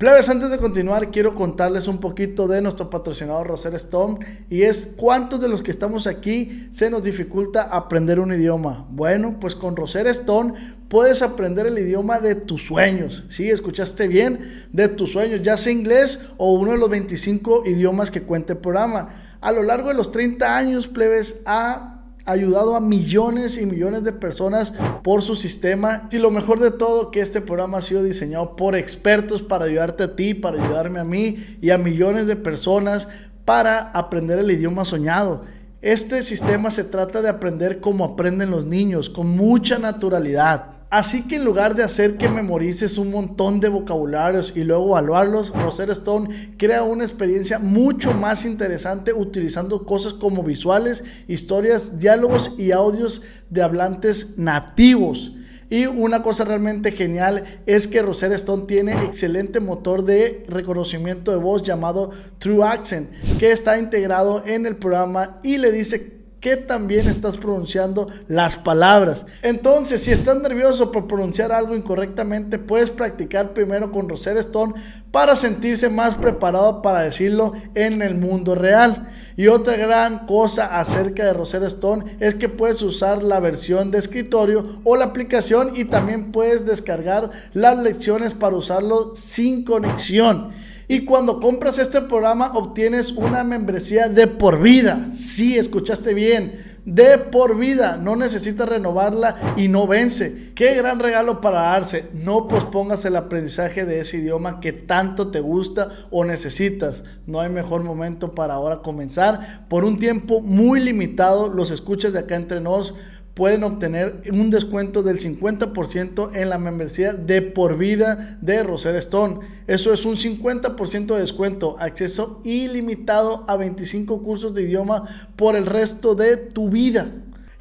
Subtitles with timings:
[0.00, 4.94] Plebes, antes de continuar, quiero contarles un poquito de nuestro patrocinador Roser Stone y es
[4.96, 8.86] cuántos de los que estamos aquí se nos dificulta aprender un idioma.
[8.88, 10.54] Bueno, pues con Roser Stone
[10.88, 13.24] puedes aprender el idioma de tus sueños.
[13.28, 14.38] Sí, escuchaste bien,
[14.72, 18.60] de tus sueños, ya sea inglés o uno de los 25 idiomas que cuenta el
[18.60, 19.10] programa.
[19.42, 24.12] A lo largo de los 30 años, plebes, ha ayudado a millones y millones de
[24.12, 26.08] personas por su sistema.
[26.10, 30.04] Y lo mejor de todo, que este programa ha sido diseñado por expertos para ayudarte
[30.04, 33.08] a ti, para ayudarme a mí y a millones de personas
[33.44, 35.42] para aprender el idioma soñado.
[35.82, 40.79] Este sistema se trata de aprender como aprenden los niños, con mucha naturalidad.
[40.90, 45.50] Así que en lugar de hacer que memorices un montón de vocabularios y luego evaluarlos,
[45.50, 52.72] Rosetta Stone crea una experiencia mucho más interesante utilizando cosas como visuales, historias, diálogos y
[52.72, 55.32] audios de hablantes nativos.
[55.68, 61.38] Y una cosa realmente genial es que Rosetta Stone tiene excelente motor de reconocimiento de
[61.38, 67.06] voz llamado True Accent, que está integrado en el programa y le dice que también
[67.06, 69.26] estás pronunciando las palabras.
[69.42, 74.74] Entonces, si estás nervioso por pronunciar algo incorrectamente, puedes practicar primero con Rosetta Stone
[75.10, 79.08] para sentirse más preparado para decirlo en el mundo real.
[79.36, 83.98] Y otra gran cosa acerca de Rosetta Stone es que puedes usar la versión de
[83.98, 90.52] escritorio o la aplicación y también puedes descargar las lecciones para usarlo sin conexión.
[90.90, 95.10] Y cuando compras este programa obtienes una membresía de por vida.
[95.14, 96.80] Sí, escuchaste bien.
[96.84, 97.96] De por vida.
[97.96, 100.50] No necesitas renovarla y no vence.
[100.56, 102.08] Qué gran regalo para darse.
[102.12, 107.04] No pospongas el aprendizaje de ese idioma que tanto te gusta o necesitas.
[107.24, 109.68] No hay mejor momento para ahora comenzar.
[109.68, 112.96] Por un tiempo muy limitado, los escuchas de acá entre nos
[113.34, 119.40] pueden obtener un descuento del 50% en la membresía de por vida de Roser Stone.
[119.66, 125.04] Eso es un 50% de descuento, acceso ilimitado a 25 cursos de idioma
[125.36, 127.12] por el resto de tu vida.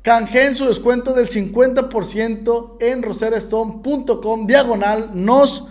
[0.02, 5.66] Canjeen su descuento del 50% en roserstone.com diagonal nos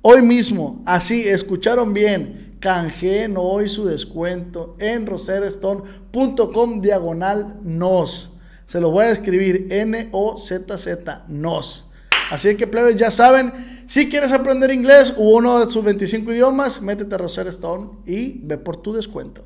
[0.00, 0.82] hoy mismo.
[0.84, 2.56] Así, escucharon bien.
[2.60, 8.33] Canjeen hoy su descuento en roserstone.com diagonal nos.
[8.66, 11.86] Se lo voy a escribir N-O-Z-Z, NOS.
[12.30, 16.80] Así que, plebes, ya saben, si quieres aprender inglés u uno de sus 25 idiomas,
[16.80, 19.44] métete a Roser Stone y ve por tu descuento.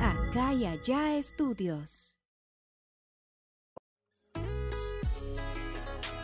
[0.00, 2.16] Acá y allá estudios.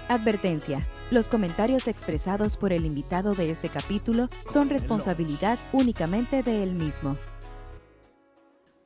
[0.08, 0.86] Advertencia.
[1.10, 7.16] Los comentarios expresados por el invitado de este capítulo son responsabilidad únicamente de él mismo.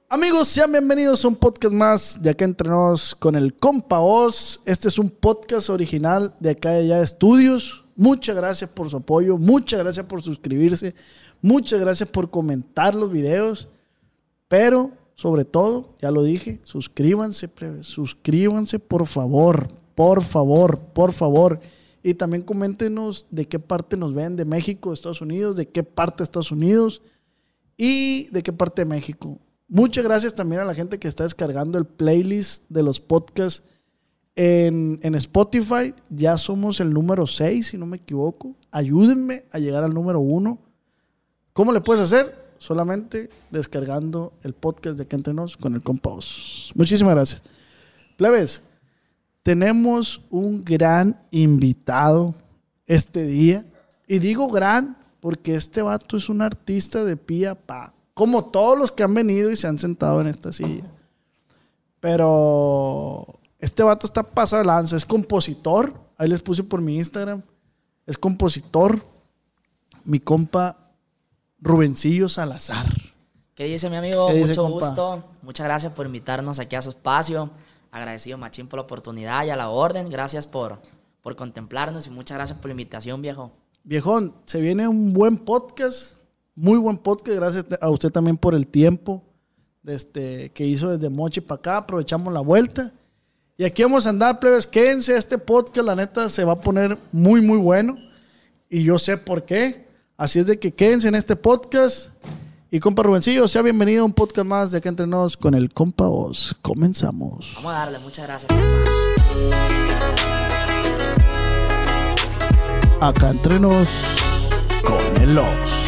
[0.08, 2.70] Amigos, sean bienvenidos a un podcast más de acá entre
[3.18, 4.60] con el compa Oz.
[4.64, 7.84] Este es un podcast original de acá y allá estudios.
[7.96, 10.94] Muchas gracias por su apoyo, muchas gracias por suscribirse,
[11.42, 13.68] muchas gracias por comentar los videos.
[14.46, 17.50] Pero, sobre todo, ya lo dije, suscríbanse,
[17.80, 19.66] suscríbanse por favor,
[19.96, 21.58] por favor, por favor.
[22.04, 25.82] Y también coméntenos de qué parte nos ven, de México, de Estados Unidos, de qué
[25.82, 27.02] parte de Estados Unidos
[27.76, 29.40] y de qué parte de México.
[29.68, 33.64] Muchas gracias también a la gente que está descargando el playlist de los podcasts
[34.36, 35.92] en, Spotify.
[36.08, 38.54] Ya somos el número 6, si no me equivoco.
[38.70, 40.58] Ayúdenme a llegar al número 1.
[41.52, 42.46] ¿Cómo le puedes hacer?
[42.58, 46.74] Solamente descargando el podcast de Que Entrenos con el Compost.
[46.76, 47.42] Muchísimas gracias.
[48.16, 48.62] Plebes,
[49.42, 52.34] tenemos un gran invitado
[52.86, 53.64] este día.
[54.06, 58.90] Y digo gran porque este vato es un artista de pie pa como todos los
[58.90, 60.84] que han venido y se han sentado en esta silla.
[62.00, 65.92] Pero este vato está pasado de lanza, es compositor.
[66.16, 67.42] Ahí les puse por mi Instagram.
[68.06, 69.04] Es compositor.
[70.04, 70.78] Mi compa
[71.60, 72.86] Rubencillo Salazar.
[73.54, 74.30] ¿Qué dice mi amigo?
[74.30, 75.22] Mucho gusto.
[75.42, 77.50] Muchas gracias por invitarnos aquí a su espacio.
[77.90, 80.08] Agradecido, Machín, por la oportunidad y a la orden.
[80.08, 80.80] Gracias por,
[81.20, 83.52] por contemplarnos y muchas gracias por la invitación, viejo.
[83.84, 86.16] Viejón, se viene un buen podcast
[86.56, 87.36] muy buen podcast.
[87.36, 89.22] Gracias a usted también por el tiempo
[89.86, 91.76] este, que hizo desde Mochi para acá.
[91.76, 92.92] Aprovechamos la vuelta.
[93.58, 94.66] Y aquí vamos a andar, plebes.
[94.66, 95.86] Quédense este podcast.
[95.86, 97.96] La neta se va a poner muy, muy bueno.
[98.68, 99.86] Y yo sé por qué.
[100.16, 102.10] Así es de que quédense en este podcast.
[102.68, 105.72] Y compa Rubencillo, sea bienvenido a un podcast más de acá entre nos con el
[105.72, 106.54] compa Oz.
[106.62, 107.52] Comenzamos.
[107.56, 108.52] Vamos a darle, muchas gracias.
[113.00, 113.88] Acá entre nos
[114.82, 115.85] con el Oz.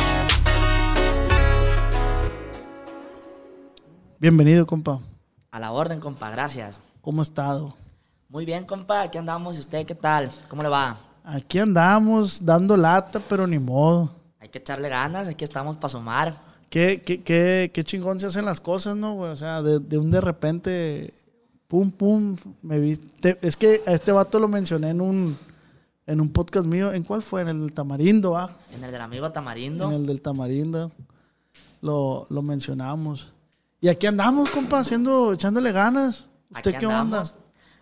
[4.20, 5.00] Bienvenido, compa.
[5.52, 6.82] A la orden, compa, gracias.
[7.02, 7.76] ¿Cómo ha estado?
[8.28, 9.56] Muy bien, compa, aquí andamos.
[9.56, 10.28] ¿Y usted qué tal?
[10.48, 10.96] ¿Cómo le va?
[11.22, 14.10] Aquí andamos dando lata, pero ni modo.
[14.40, 16.34] Hay que echarle ganas, aquí estamos para sumar.
[16.68, 19.30] Qué, qué, qué, qué chingón se hacen las cosas, ¿no, güey?
[19.30, 21.14] O sea, de, de, un de repente,
[21.68, 23.38] pum, pum, me viste.
[23.40, 25.38] Es que a este vato lo mencioné en un,
[26.08, 26.92] en un podcast mío.
[26.92, 27.42] ¿En cuál fue?
[27.42, 28.50] En el del Tamarindo, ¿ah?
[28.74, 29.86] En el del amigo Tamarindo.
[29.86, 30.90] En el del Tamarindo.
[31.82, 33.32] Lo, lo mencionamos.
[33.80, 36.26] Y aquí andamos, compa, haciendo, echándole ganas.
[36.50, 37.22] ¿Usted qué onda?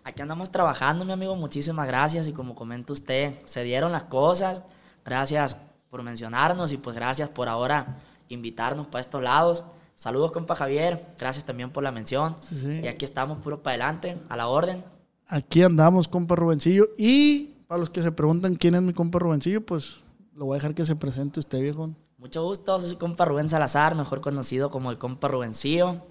[0.03, 1.35] Aquí andamos trabajando, mi amigo.
[1.35, 2.27] Muchísimas gracias.
[2.27, 4.61] Y como comenta usted, se dieron las cosas.
[5.03, 5.57] Gracias
[5.89, 7.87] por mencionarnos y pues gracias por ahora
[8.29, 9.63] invitarnos para estos lados.
[9.95, 11.03] Saludos, compa Javier.
[11.17, 12.35] Gracias también por la mención.
[12.51, 14.83] Y aquí estamos puro para adelante, a la orden.
[15.25, 16.89] Aquí andamos, compa Rubencillo.
[16.97, 20.01] Y para los que se preguntan quién es mi compa Rubencillo, pues
[20.35, 21.89] lo voy a dejar que se presente usted, viejo.
[22.17, 26.01] Mucho gusto, soy compa Rubén Salazar, mejor conocido como el compa Rubencillo.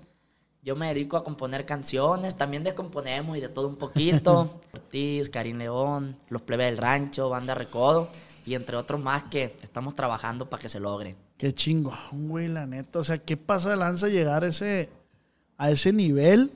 [0.63, 4.61] Yo me dedico a componer canciones, también descomponemos y de todo un poquito.
[4.73, 8.09] Ortiz, Karim León, Los Plebes del Rancho, Banda Recodo
[8.47, 11.17] y entre otros más que estamos trabajando para que se logre.
[11.37, 13.01] Qué chingón, güey, la neta.
[13.01, 14.89] O sea, ¿qué pasa de lanza llegar a ese,
[15.59, 16.53] a ese nivel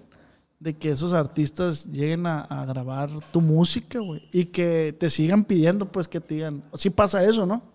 [0.61, 4.29] de que esos artistas lleguen a, grabar tu música, güey?
[4.33, 6.63] Y que te sigan pidiendo, pues, que te digan.
[6.75, 7.70] Sí pasa eso, ¿no?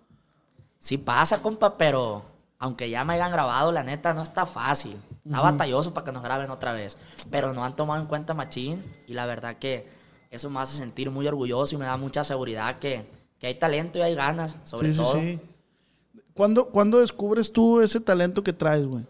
[0.79, 2.23] Sí pasa, compa, pero
[2.59, 4.97] aunque ya me hayan grabado, la neta no está fácil.
[5.25, 6.97] Está batalloso para que nos graben otra vez.
[7.31, 9.87] Pero no han tomado en cuenta Machín y la verdad que
[10.29, 13.99] eso me hace sentir muy orgulloso y me da mucha seguridad que que hay talento
[13.99, 15.13] y hay ganas, sobre todo.
[15.13, 16.21] Sí, sí.
[16.33, 19.05] ¿Cuándo, descubres tú ese talento que traes, güey?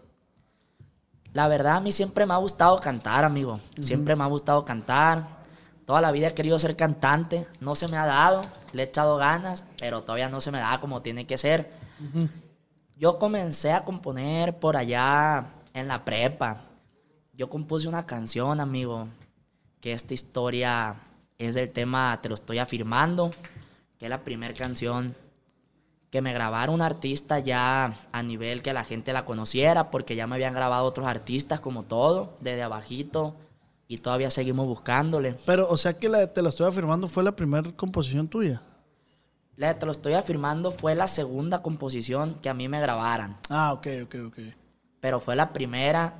[1.32, 3.60] La verdad, a mí siempre me ha gustado cantar, amigo.
[3.80, 5.35] Siempre me ha gustado cantar.
[5.86, 7.46] Toda la vida he querido ser cantante.
[7.60, 8.44] No se me ha dado.
[8.72, 11.70] Le he echado ganas, pero todavía no se me da como tiene que ser.
[12.98, 16.60] Yo comencé a componer por allá en la prepa.
[17.32, 19.08] Yo compuse una canción, amigo,
[19.80, 20.96] que esta historia
[21.38, 23.30] es del tema Te lo estoy afirmando
[23.98, 25.14] que es la primera canción
[26.10, 30.26] que me grabara un artista ya a nivel que la gente la conociera, porque ya
[30.26, 33.34] me habían grabado otros artistas como todo, desde abajito,
[33.88, 35.36] y todavía seguimos buscándole.
[35.46, 38.62] Pero, o sea que la de Te lo estoy afirmando fue la primera composición tuya.
[39.56, 43.36] La de Te lo estoy afirmando fue la segunda composición que a mí me grabaran.
[43.48, 44.38] Ah, ok, ok, ok.
[45.00, 46.16] Pero fue la primera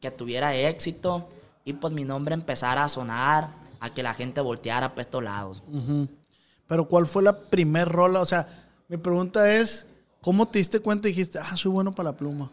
[0.00, 1.28] que tuviera éxito
[1.64, 3.50] y pues mi nombre empezara a sonar,
[3.80, 5.62] a que la gente volteara para estos lados.
[6.66, 8.20] Pero ¿cuál fue la primer rola?
[8.20, 8.48] O sea,
[8.88, 9.86] mi pregunta es,
[10.20, 12.50] ¿cómo te diste cuenta y dijiste, ah, soy bueno para la pluma?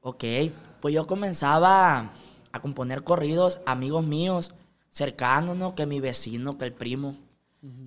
[0.00, 0.24] Ok,
[0.80, 2.10] pues yo comenzaba
[2.54, 4.54] a componer corridos, amigos míos,
[4.88, 7.16] cercanos, que mi vecino, que el primo.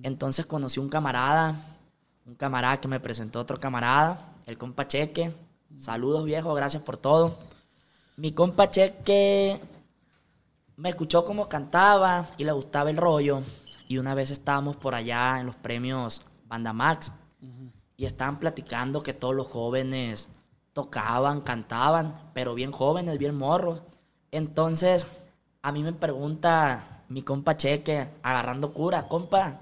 [0.02, 1.78] Entonces conocí un camarada,
[2.26, 5.32] un camarada que me presentó otro camarada, el compa Cheque.
[5.78, 7.38] Saludos viejo, gracias por todo.
[8.18, 9.58] Mi compa Cheque
[10.76, 13.40] me escuchó cómo cantaba y le gustaba el rollo.
[13.88, 17.10] Y una vez estábamos por allá en los premios Banda Max
[17.96, 20.28] y estaban platicando que todos los jóvenes
[20.74, 23.80] tocaban, cantaban, pero bien jóvenes, bien morros.
[24.30, 25.06] Entonces,
[25.62, 29.60] a mí me pregunta mi compa Cheque, agarrando cura, compa,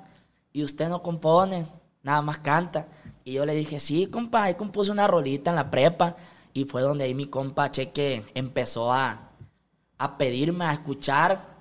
[0.53, 1.67] ¿y usted no compone?
[2.03, 2.89] Nada más canta.
[3.25, 6.17] Y yo le dije, sí, compa, ahí compuse una rolita en la prepa.
[6.53, 9.31] Y fue donde ahí mi compa Cheque empezó a,
[9.99, 11.57] a pedirme a escuchar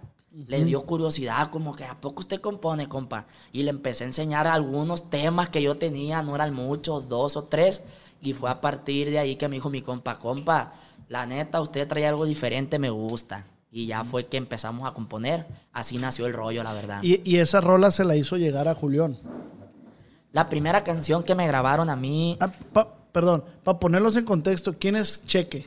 [0.48, 3.25] le dio curiosidad, como que ¿a poco usted compone, compa?
[3.54, 7.45] Y le empecé a enseñar algunos temas que yo tenía, no eran muchos, dos o
[7.45, 7.83] tres.
[8.21, 10.74] Y fue a partir de ahí que me dijo mi compa, compa,
[11.07, 13.45] la neta, usted trae algo diferente, me gusta.
[13.71, 15.45] Y ya fue que empezamos a componer.
[15.74, 17.00] Así nació el rollo, la verdad.
[17.04, 19.18] ¿Y, esa rola se la hizo llegar a Julián?
[20.31, 22.38] La primera canción que me grabaron a mí...
[22.40, 22.52] Ah,
[23.12, 25.66] perdón, para ponerlos en contexto, ¿quién es Cheque?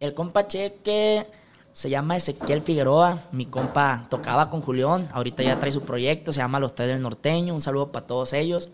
[0.00, 1.26] El compa Cheque
[1.72, 6.38] se llama Ezequiel Figueroa, mi compa tocaba con Julián, ahorita ya trae su proyecto, se
[6.38, 8.68] llama Los Tres del Norteño, un saludo para todos ellos.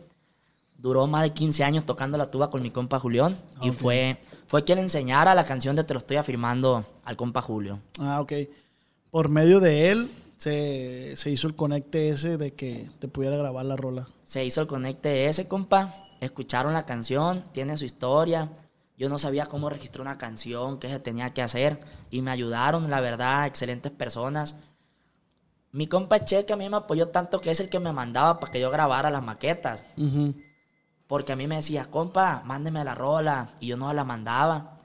[0.81, 4.65] Duró más de 15 años tocando la tuba con mi compa Julián y fue, fue
[4.65, 7.81] quien enseñara la canción de Te lo estoy afirmando al compa Julio.
[7.99, 8.33] Ah, ok.
[9.11, 13.67] Por medio de él se, se hizo el conecte ese de que te pudiera grabar
[13.67, 14.09] la rola.
[14.25, 15.95] Se hizo el conecte ese, compa.
[16.21, 18.51] Escucharon la canción, tiene su historia
[19.01, 21.81] yo no sabía cómo registrar una canción, qué se tenía que hacer.
[22.11, 24.57] Y me ayudaron, la verdad, excelentes personas.
[25.73, 28.53] Mi compa Cheque a mí me apoyó tanto que es el que me mandaba para
[28.53, 29.87] que yo grabara las maquetas.
[31.11, 33.49] Porque a mí me decía, compa, mándeme la rola.
[33.59, 34.79] Y yo no la mandaba.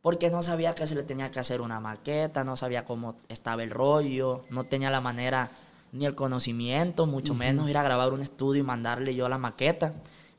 [0.00, 3.64] Porque no sabía que se le tenía que hacer una maqueta, no sabía cómo estaba
[3.64, 5.50] el rollo, no tenía la manera
[5.90, 9.94] ni el conocimiento, mucho menos ir a grabar un estudio y mandarle yo la maqueta.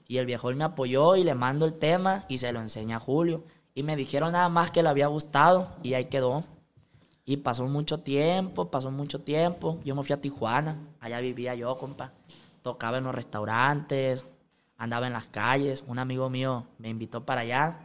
[0.07, 3.01] Y el viejo me apoyó y le mando el tema y se lo enseña a
[3.01, 3.43] Julio.
[3.75, 6.45] Y me dijeron nada más que le había gustado y ahí quedó.
[7.25, 9.79] Y pasó mucho tiempo, pasó mucho tiempo.
[9.83, 12.13] Yo me fui a Tijuana, allá vivía yo, compa.
[12.61, 14.25] tocaba en los restaurantes,
[14.83, 15.83] andaba en las calles.
[15.87, 17.79] Un amigo mío me invitó para allá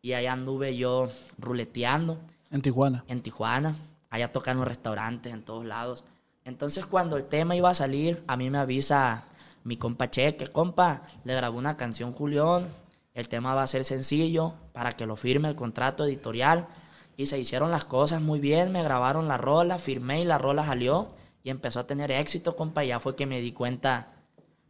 [0.00, 2.18] y allá anduve yo ruleteando.
[2.50, 3.04] En Tijuana.
[3.08, 3.74] En Tijuana.
[4.10, 6.04] Allá tocan en los restaurantes, en todos lados.
[6.44, 9.24] Entonces cuando el tema iba a salir, a mí me avisa
[9.64, 12.68] mi compa Cheque, compa, le grabó una canción Julián,
[13.14, 16.68] el tema va a ser sencillo para que lo firme el contrato editorial.
[17.16, 20.66] Y se hicieron las cosas muy bien, me grabaron la rola, firmé y la rola
[20.66, 21.08] salió
[21.44, 22.84] y empezó a tener éxito, compa.
[22.84, 24.13] Y ya fue que me di cuenta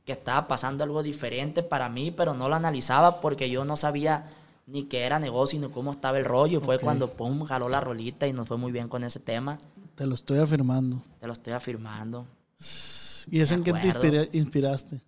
[0.05, 4.27] que estaba pasando algo diferente para mí, pero no lo analizaba porque yo no sabía
[4.67, 6.59] ni qué era negocio ni cómo estaba el rollo.
[6.59, 9.59] Y fue cuando, pum, jaló la rolita y nos fue muy bien con ese tema.
[9.95, 11.03] Te lo estoy afirmando.
[11.21, 12.27] Te lo estoy afirmando.
[13.31, 15.01] ¿Y es en qué te inspiraste?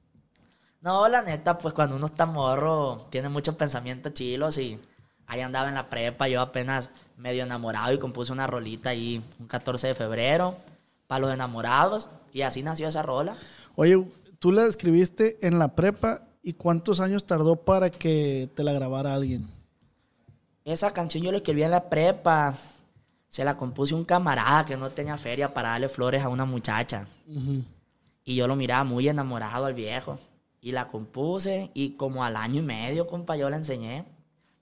[0.80, 4.78] No, la neta, pues cuando uno está morro, tiene muchos pensamientos chilos y
[5.26, 9.46] ahí andaba en la prepa, yo apenas medio enamorado y compuse una rolita ahí un
[9.46, 10.54] 14 de febrero
[11.06, 13.34] para los enamorados y así nació esa rola.
[13.74, 14.02] Oye,
[14.46, 19.12] tú la escribiste en la prepa y cuántos años tardó para que te la grabara
[19.12, 19.44] alguien?
[20.64, 22.54] Esa canción yo la escribí en la prepa.
[23.28, 27.08] Se la compuse un camarada que no tenía feria para darle flores a una muchacha.
[28.24, 30.20] Y yo lo miraba muy enamorado al viejo.
[30.60, 34.04] Y la compuse y como al año y medio, compa, yo la enseñé.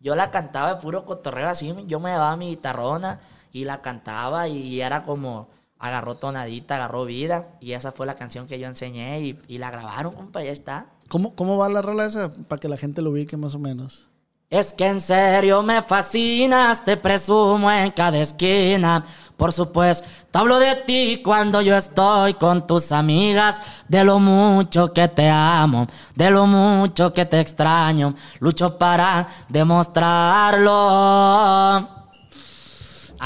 [0.01, 1.75] Yo la cantaba de puro cotorreo así.
[1.87, 3.21] Yo me daba mi guitarrona
[3.53, 5.51] y la cantaba y era como
[5.85, 7.51] agarró tonadita, agarró vida.
[7.61, 10.87] Y esa fue la canción que yo enseñé y, la grabaron, compa, ya está.
[11.09, 12.33] ¿Cómo, ¿Cómo va la rola esa?
[12.49, 14.09] Para que la gente lo ubique más o menos.
[14.49, 19.05] Es que en serio me fascinas, te presumo en cada esquina.
[19.37, 25.09] Por supuesto, hablo de ti cuando yo estoy con tus amigas, de lo mucho que
[25.09, 28.15] te amo, de lo mucho que te extraño.
[28.39, 31.94] Lucho para demostrarlo.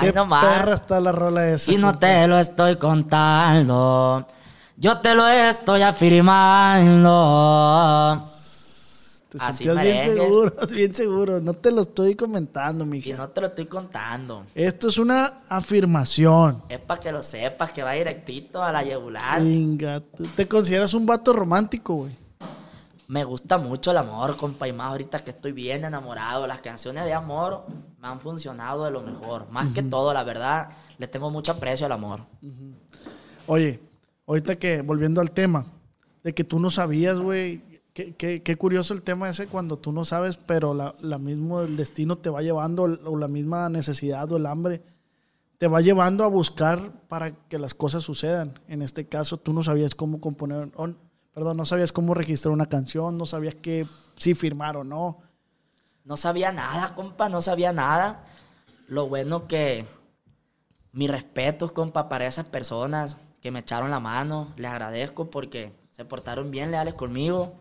[0.01, 1.73] Qué perra está la rola esa.
[1.73, 4.27] Y no te lo estoy contando.
[4.77, 8.23] Yo te lo estoy afirmando.
[9.29, 11.41] Te sentías bien seguro, bien seguro.
[11.41, 13.11] No te lo estoy comentando, mija.
[13.11, 14.47] Y no te lo estoy contando.
[14.55, 16.63] Esto es una afirmación.
[16.69, 19.43] Es para que lo sepas, que va directito a la yugular.
[19.43, 20.03] Venga,
[20.35, 22.28] ¿te consideras un vato romántico, güey?
[23.09, 26.47] Me gusta mucho el amor, compa, y más ahorita que estoy bien enamorado.
[26.47, 27.65] Las canciones de amor
[27.99, 29.51] me han funcionado de lo mejor.
[29.51, 32.21] Más que todo, la verdad, le tengo mucho aprecio al amor.
[33.47, 33.81] Oye,
[34.27, 35.65] ahorita que, volviendo al tema,
[36.23, 37.63] de que tú no sabías, güey,
[37.95, 42.19] qué, curioso el tema ese cuando tú no sabes, pero la, la mismo el destino
[42.19, 44.83] te va llevando, o la misma necesidad o el hambre,
[45.57, 48.61] te va llevando a buscar para que las cosas sucedan.
[48.69, 50.71] En este caso, tú no sabías cómo componer,
[51.33, 55.19] perdón, no sabías cómo registrar una canción, no sabías qué, si firmar o no.
[56.05, 58.25] No sabía nada, compa, no sabía nada.
[58.89, 59.87] Lo bueno que
[60.93, 66.05] mis respetos, compa, para esas personas que me echaron la mano, les agradezco porque se
[66.05, 67.55] portaron bien leales conmigo.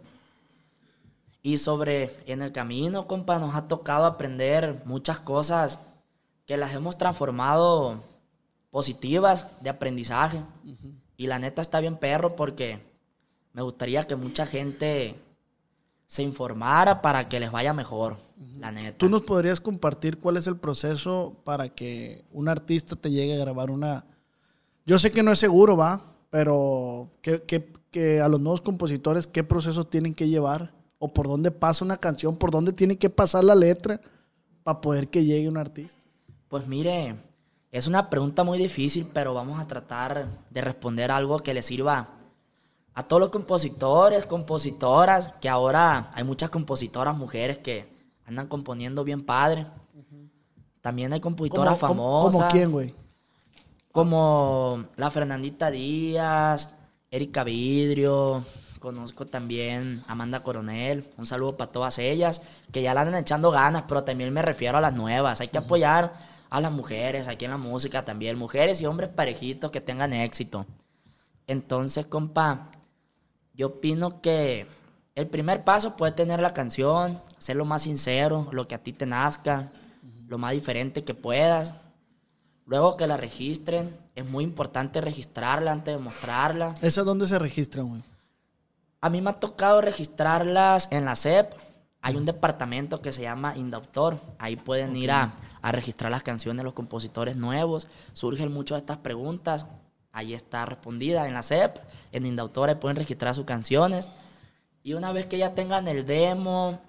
[1.42, 5.80] Y sobre en el camino, compa, nos ha tocado aprender muchas cosas
[6.46, 8.02] que las hemos transformado
[8.72, 10.42] positivas de aprendizaje.
[11.16, 12.82] Y la neta está bien perro porque
[13.58, 15.16] me gustaría que mucha gente
[16.06, 18.18] se informara para que les vaya mejor,
[18.60, 19.00] la neta.
[19.00, 23.40] ¿Tú nos podrías compartir cuál es el proceso para que un artista te llegue a
[23.40, 24.06] grabar una...
[24.86, 29.88] Yo sé que no es seguro, va, pero que, a los nuevos compositores, ¿qué proceso
[29.88, 30.72] tienen que llevar?
[31.00, 32.38] ¿O por dónde pasa una canción?
[32.38, 34.00] ¿Por dónde tiene que pasar la letra
[34.62, 35.98] para poder que llegue un artista?
[36.48, 37.16] Pues mire,
[37.72, 42.17] es una pregunta muy difícil, pero vamos a tratar de responder algo que le sirva
[42.98, 47.88] a todos los compositores, compositoras, que ahora hay muchas compositoras mujeres que
[48.26, 49.68] andan componiendo bien padre.
[50.82, 52.34] También hay compositoras famosas.
[52.34, 52.96] ¿Como quién, güey?
[53.92, 56.72] Como la Fernandita Díaz,
[57.12, 58.44] Erika Vidrio,
[58.80, 61.06] conozco también a Amanda Coronel.
[61.18, 64.80] Un saludo para todas ellas, que ya la andan echando ganas, pero también me refiero
[64.80, 65.40] a las nuevas.
[65.40, 66.16] Hay que apoyar
[66.50, 68.40] a las mujeres aquí en la música también.
[68.40, 70.66] Mujeres y hombres parejitos que tengan éxito.
[71.46, 72.72] Entonces, compa,
[73.58, 74.68] yo opino que
[75.16, 78.94] el primer paso puede tener la canción, ser lo más sincero, lo que a ti
[78.94, 79.72] te nazca,
[80.28, 81.74] lo más diferente que puedas.
[82.66, 86.76] Luego que la registren, es muy importante registrarla antes de mostrarla.
[86.82, 88.04] ¿Esa dónde se registra, güey?
[89.02, 91.54] A mí me ha tocado registrarlas en la SEP.
[92.02, 94.20] Hay un departamento que se llama Indautor.
[94.38, 97.88] Ahí pueden ir a, a, registrar las canciones de los compositores nuevos.
[98.14, 99.66] Surgen muchas de estas preguntas
[100.18, 101.78] ahí está respondida en la CEP,
[102.12, 104.10] en Indautora pueden registrar sus canciones.
[104.82, 106.80] Y una vez que ya tengan el demo,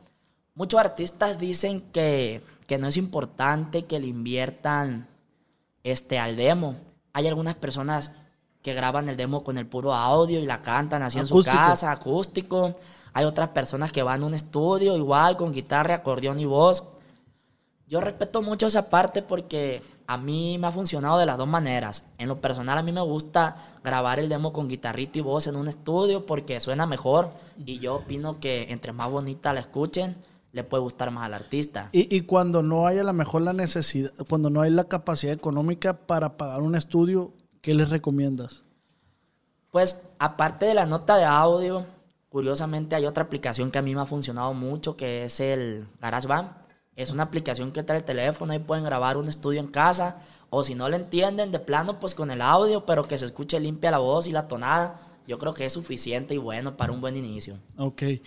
[0.55, 2.43] muchos artistas dicen que,
[2.81, 5.09] no es importante que le inviertan
[5.85, 6.77] este, al demo.
[7.13, 8.13] Hay algunas personas
[8.63, 11.93] que graban el demo con el puro audio y la cantan así en su casa,
[11.93, 12.77] acústico.
[13.13, 16.83] Hay otras personas que van a un estudio igual con guitarra, acordeón y voz.
[17.89, 22.05] Yo respeto mucho esa parte porque a mí me ha funcionado de las dos maneras.
[22.19, 25.57] En lo personal a mí me gusta grabar el demo con guitarrita y voz en
[25.57, 27.31] un estudio porque suena mejor
[27.65, 30.17] y yo opino que entre más bonita la escuchen,
[30.53, 31.89] le puede gustar más al artista.
[31.93, 35.33] Y, y cuando no hay a lo mejor la necesidad, cuando no hay la capacidad
[35.33, 38.65] económica para pagar un estudio, ¿qué les recomiendas?
[39.71, 41.87] Pues aparte de la nota de audio,
[42.29, 46.68] curiosamente hay otra aplicación que a mí me ha funcionado mucho que es el GarageBand.
[46.99, 50.17] Es una aplicación que trae el teléfono y pueden grabar un estudio en casa.
[50.51, 53.61] O si no le entienden de plano, pues con el audio, pero que se escuche
[53.61, 54.99] limpia la voz y la tonada.
[55.25, 57.55] Yo creo que es suficiente y bueno para un buen inicio.
[57.77, 58.03] Ok.
[58.03, 58.21] ¿Y,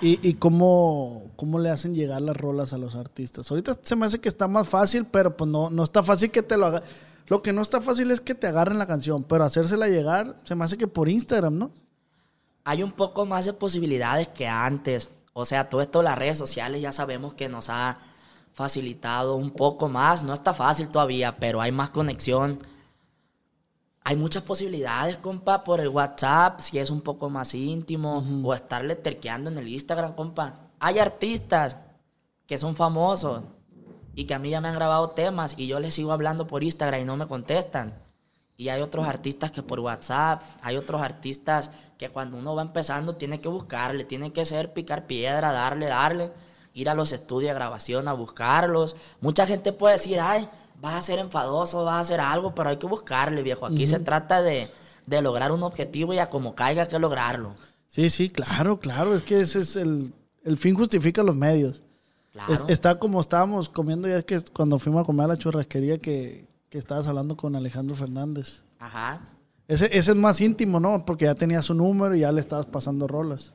[0.00, 3.50] y cómo, cómo le hacen llegar las rolas a los artistas?
[3.50, 6.42] Ahorita se me hace que está más fácil, pero pues no, no está fácil que
[6.42, 6.82] te lo haga.
[7.26, 10.54] Lo que no está fácil es que te agarren la canción, pero hacérsela llegar se
[10.54, 11.72] me hace que por Instagram, ¿no?
[12.64, 15.10] Hay un poco más de posibilidades que antes.
[15.34, 17.98] O sea, todo esto de las redes sociales ya sabemos que nos ha
[18.54, 20.22] facilitado un poco más.
[20.22, 22.60] No está fácil todavía, pero hay más conexión.
[24.04, 28.96] Hay muchas posibilidades, compa, por el WhatsApp, si es un poco más íntimo, o estarle
[28.96, 30.70] terqueando en el Instagram, compa.
[30.78, 31.76] Hay artistas
[32.46, 33.42] que son famosos
[34.14, 36.62] y que a mí ya me han grabado temas y yo les sigo hablando por
[36.62, 37.94] Instagram y no me contestan.
[38.56, 43.16] Y hay otros artistas que por WhatsApp, hay otros artistas que cuando uno va empezando
[43.16, 46.30] tiene que buscarle, tiene que ser picar piedra, darle, darle,
[46.74, 48.96] ir a los estudios de grabación a buscarlos.
[49.20, 50.48] Mucha gente puede decir, ay,
[50.80, 53.64] vas a ser enfadoso, vas a hacer algo, pero hay que buscarle, viejo.
[53.64, 54.68] Aquí se trata de,
[55.06, 57.54] de lograr un objetivo y a como caiga hay que lograrlo.
[57.86, 59.14] Sí, sí, claro, claro.
[59.14, 60.12] Es que ese es el,
[60.42, 61.80] el fin justifica los medios.
[62.32, 62.52] Claro.
[62.52, 65.98] Es- está como estábamos comiendo, ya es que cuando fuimos a comer a la churrasquería
[65.98, 68.62] que, que estabas hablando con Alejandro Fernández.
[68.80, 69.20] Ajá.
[69.68, 71.04] Ese, ese es más íntimo, ¿no?
[71.06, 73.54] Porque ya tenías su número y ya le estabas pasando rolas.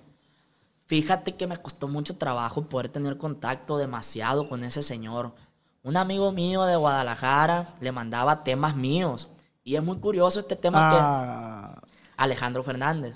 [0.89, 5.35] Fíjate que me costó mucho trabajo poder tener contacto demasiado con ese señor.
[5.83, 9.27] Un amigo mío de Guadalajara le mandaba temas míos.
[9.63, 10.97] Y es muy curioso este tema que...
[10.99, 11.81] Ah,
[12.17, 13.15] Alejandro Fernández.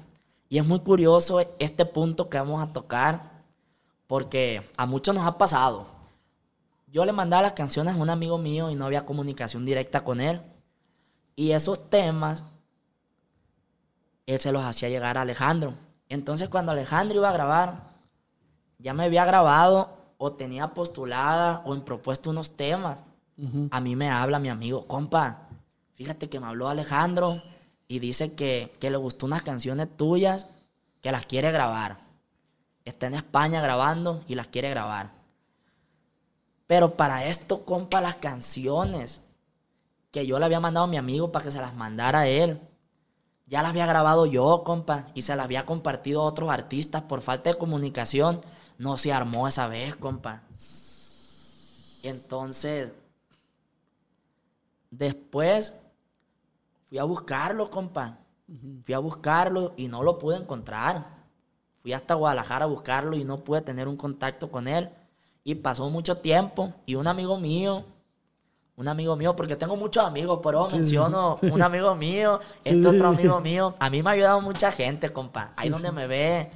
[0.50, 3.42] Y es muy curioso este punto que vamos a tocar
[4.06, 5.88] porque a muchos nos ha pasado.
[6.86, 10.22] Yo le mandaba las canciones a un amigo mío y no había comunicación directa con
[10.22, 10.44] él.
[11.36, 12.44] Y esos temas,
[14.28, 15.74] él se los hacía llegar a Alejandro.
[16.14, 17.90] Entonces cuando Alejandro iba a grabar,
[18.78, 23.02] ya me había grabado o tenía postulada o en propuesto unos temas.
[23.72, 25.48] A mí me habla mi amigo, compa,
[25.96, 27.42] fíjate que me habló Alejandro
[27.88, 30.46] y dice que, que le gustó unas canciones tuyas
[31.02, 31.98] que las quiere grabar.
[32.86, 35.10] Está en España grabando y las quiere grabar.
[36.68, 39.22] Pero para esto, compa, las canciones
[40.12, 42.62] que yo le había mandado a mi amigo para que se las mandara a él,
[43.46, 47.22] ya las había grabado yo, compa, y se las había compartido a otros artistas por
[47.22, 48.42] falta de comunicación.
[48.78, 50.44] No se armó esa vez, compa.
[52.04, 52.94] Entonces,
[54.92, 55.74] después
[56.90, 58.20] fui a buscarlo, compa.
[58.84, 61.24] Fui a buscarlo y no lo pude encontrar.
[61.82, 64.90] Fui hasta Guadalajara a buscarlo y no pude tener un contacto con él.
[65.44, 67.86] Y pasó mucho tiempo y un amigo mío,
[68.76, 73.40] un amigo mío, porque tengo muchos amigos, pero menciono un amigo mío, este otro amigo
[73.40, 73.76] mío.
[73.80, 75.52] A mí me ha ayudado mucha gente, compa.
[75.58, 76.50] Ahí donde me ve,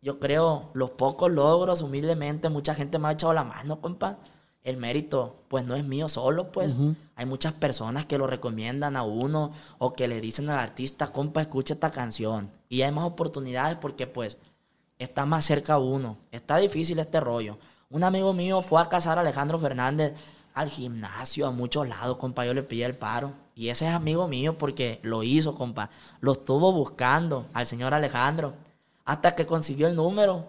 [0.00, 4.18] yo creo, los pocos logros, humildemente, mucha gente me ha echado la mano, compa.
[4.64, 6.74] El mérito, pues no es mío solo, pues.
[7.16, 11.40] Hay muchas personas que lo recomiendan a uno o que le dicen al artista, compa,
[11.40, 12.50] escucha esta canción.
[12.68, 14.36] Y hay más oportunidades porque, pues,
[14.98, 16.18] está más cerca a uno.
[16.32, 17.56] Está difícil este rollo.
[17.88, 20.14] Un amigo mío fue a casar a Alejandro Fernández
[20.58, 22.44] al gimnasio, a muchos lados, compa.
[22.44, 23.32] Yo le pillé el paro.
[23.54, 25.88] Y ese es amigo mío porque lo hizo, compa.
[26.20, 28.54] Lo estuvo buscando al señor Alejandro.
[29.04, 30.46] Hasta que consiguió el número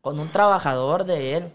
[0.00, 1.52] con un trabajador de él.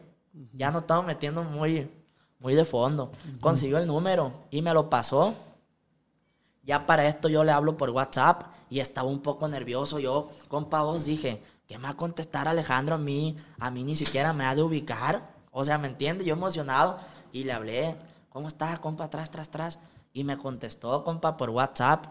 [0.53, 1.91] Ya no estamos metiendo muy,
[2.39, 3.11] muy de fondo.
[3.41, 5.35] Consiguió el número y me lo pasó.
[6.63, 9.99] Ya para esto yo le hablo por WhatsApp y estaba un poco nervioso.
[9.99, 13.35] Yo, compa, vos dije, ¿qué me va a contestar Alejandro a mí?
[13.59, 15.35] A mí ni siquiera me ha de ubicar.
[15.51, 16.23] O sea, ¿me entiende?
[16.23, 16.99] Yo emocionado
[17.31, 17.95] y le hablé,
[18.29, 19.05] ¿cómo estás, compa?
[19.05, 19.79] Atrás, tras, tras.
[20.13, 22.05] Y me contestó, compa, por WhatsApp.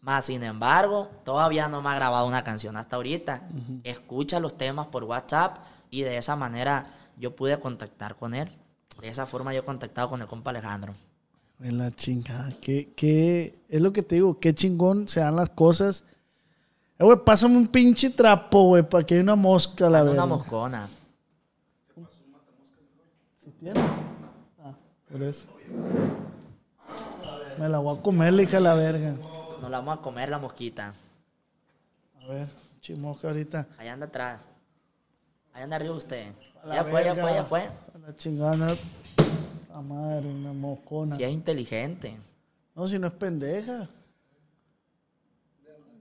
[0.00, 3.42] Más sin embargo, todavía no me ha grabado una canción hasta ahorita.
[3.84, 5.56] Escucha los temas por WhatsApp
[5.90, 8.48] y de esa manera yo pude contactar con él.
[9.00, 10.94] De esa forma yo he contactado con el compa Alejandro.
[11.60, 12.50] en la chingada.
[12.60, 16.04] ¿Qué, qué, es lo que te digo, qué chingón se dan las cosas.
[16.98, 20.22] Eh, güey, pásame un pinche trapo, güey, para que haya una mosca, la Ando una
[20.22, 20.36] verdad.
[20.36, 20.88] moscona.
[23.42, 23.82] ¿Sí tienes?
[25.14, 25.46] Por eso.
[27.56, 29.14] Me la voy a comer, la hija de la verga.
[29.60, 30.92] Nos la vamos a comer la mosquita.
[32.20, 32.48] A ver,
[32.80, 33.68] chimosca ahorita.
[33.78, 34.40] Allá anda atrás.
[35.52, 36.32] Allá anda arriba usted.
[36.64, 37.60] A Ya fue, ya fue, ya fue.
[37.60, 38.76] A la chingada.
[39.72, 41.14] A madre, una moscona.
[41.14, 42.16] Si es inteligente.
[42.74, 43.88] No, si no es pendeja.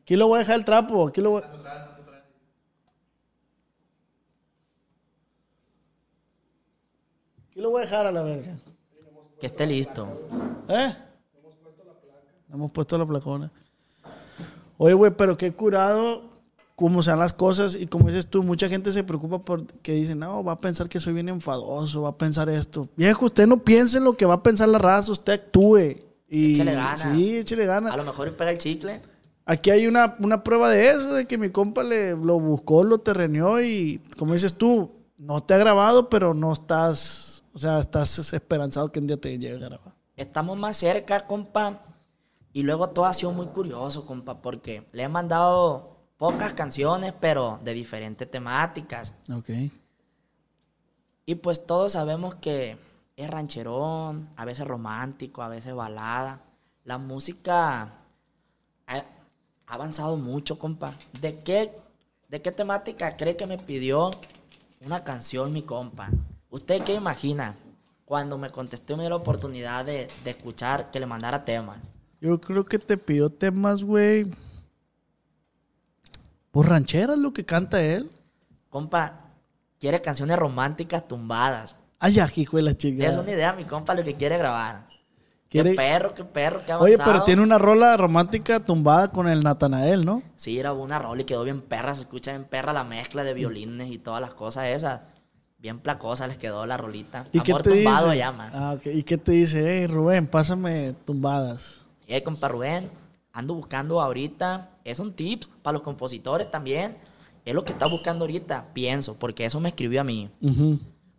[0.02, 1.10] Aquí lo voy a dejar el trapo.
[1.10, 1.43] Aquí lo voy.
[7.52, 8.58] Aquí lo voy a dejar a la verga.
[9.44, 10.08] Que esté listo.
[10.70, 10.96] ¿Eh?
[12.50, 13.52] Hemos puesto la placona.
[14.78, 16.22] Oye, güey, pero qué curado
[16.78, 20.46] cómo sean las cosas y como dices tú, mucha gente se preocupa porque dicen, no,
[20.46, 22.88] va a pensar que soy bien enfadoso, va a pensar esto.
[22.96, 25.98] Viejo, usted no piense en lo que va a pensar la raza, usted actúe.
[26.30, 27.02] Y, Échale ganas.
[27.02, 27.92] Sí, échale ganas.
[27.92, 29.02] A lo mejor pega el chicle.
[29.46, 33.00] Aquí hay una, una prueba de eso, de que mi compa le, lo buscó, lo
[33.00, 38.34] terreneó y como dices tú, no te ha grabado, pero no estás, o sea, estás
[38.34, 39.94] esperanzado que un día te llegue a grabar.
[40.16, 41.82] Estamos más cerca, compa.
[42.52, 47.60] Y luego todo ha sido muy curioso, compa, porque le he mandado pocas canciones, pero
[47.63, 49.16] de diferentes temáticas.
[49.32, 49.50] Ok.
[51.26, 52.78] Y pues todos sabemos que
[53.16, 56.42] es rancherón, a veces romántico, a veces balada.
[56.84, 57.94] La música
[58.88, 59.06] ha
[59.68, 60.96] avanzado mucho, compa.
[61.20, 61.72] ¿De qué,
[62.30, 64.12] ¿De qué temática cree que me pidió
[64.82, 66.10] una canción mi compa?
[66.54, 67.56] ¿Usted qué imagina?
[68.06, 71.80] Cuando me contesté me dio la oportunidad de, de escuchar que le mandara temas.
[72.22, 74.32] Yo creo que te pidió temas, güey.
[76.52, 78.12] Por rancheras lo que canta él.
[78.70, 79.32] Compa,
[79.80, 81.76] quiere canciones románticas tumbadas.
[81.98, 83.20] Ay, hijo de la Es chingada.
[83.20, 84.86] una idea, mi compa, lo que quiere grabar.
[85.50, 87.12] Quiere- Qué perro, qué perro, qué Oye, avanzado.
[87.13, 90.22] pero tiene una rola romántica tumbada con el Natanael, ¿no?
[90.36, 91.96] Sí, era una rola y quedó bien perra.
[91.96, 95.02] Se escucha bien perra la mezcla de violines y todas las cosas esas.
[95.63, 97.26] Bien placosa les quedó la rolita.
[97.32, 98.17] ¿Y qué Amor te tumbado dice?
[98.17, 98.49] llama.
[98.54, 98.76] Ah.
[98.84, 99.63] ¿Y qué te dice?
[99.65, 101.86] Hey, Rubén, pásame tumbadas.
[102.06, 102.91] Y ahí, compa Rubén,
[103.32, 104.71] ando buscando ahorita.
[104.84, 106.97] Es un tips para los compositores también.
[107.45, 110.30] Es lo que está buscando ahorita, pienso, porque eso me escribió a mí.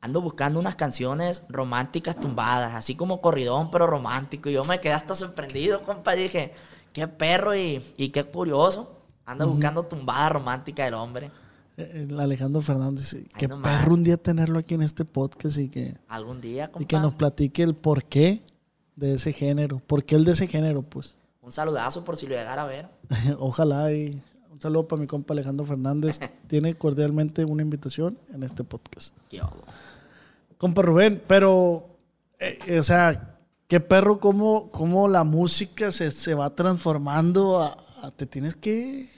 [0.02, 4.50] Ando buscando unas canciones románticas tumbadas, así como corridón, pero romántico.
[4.50, 6.12] Y yo me quedé hasta sorprendido, compa.
[6.12, 6.52] Dije,
[6.92, 8.94] qué perro y, y qué curioso.
[9.24, 11.30] Anda buscando tumbada romántica del hombre.
[11.76, 13.16] Eh, El Alejandro Fernández.
[13.48, 13.78] nomás.
[13.78, 16.82] perro un día tenerlo aquí en este podcast y que, Algún día, compa.
[16.82, 18.42] y que nos platique el porqué
[18.96, 19.80] de ese género.
[19.86, 20.82] ¿Por qué el de ese género?
[20.82, 22.88] Pues Un saludazo por si lo llegara a ver.
[23.38, 26.20] ojalá y un saludo para mi compa Alejandro Fernández.
[26.46, 29.12] Tiene cordialmente una invitación en este podcast.
[29.28, 29.40] Qué.
[30.58, 31.88] Compa Rubén, pero,
[32.38, 37.60] eh, eh, o sea, qué perro cómo, cómo la música se, se va transformando.
[37.60, 39.08] a- a- te tienes que,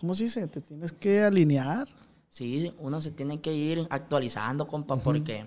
[0.00, 0.46] ¿cómo se dice?
[0.48, 1.88] Te tienes que alinear.
[2.28, 5.46] Sí, uno se tiene que ir actualizando, compa, porque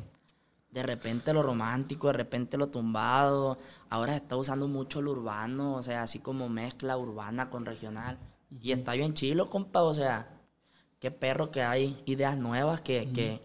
[0.72, 3.58] de repente lo romántico, de repente lo tumbado.
[3.90, 8.18] Ahora se está usando mucho lo urbano, o sea, así como mezcla urbana con regional.
[8.62, 10.28] Y está bien chilo, compa, o sea,
[11.00, 13.42] qué perro que hay ideas nuevas que, que,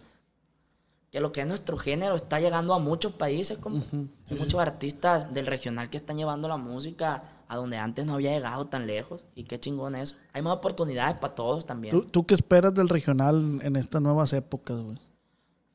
[1.10, 3.58] que lo que es nuestro género está llegando a muchos países.
[3.62, 8.32] Hay muchos artistas del regional que están llevando la música a donde antes no había
[8.32, 9.24] llegado tan lejos.
[9.34, 10.16] Y qué chingón eso.
[10.32, 11.92] Hay más oportunidades para todos también.
[11.92, 14.98] ¿Tú, tú qué esperas del regional en estas nuevas épocas, güey?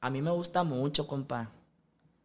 [0.02, 1.52] A mí me gusta mucho, compa.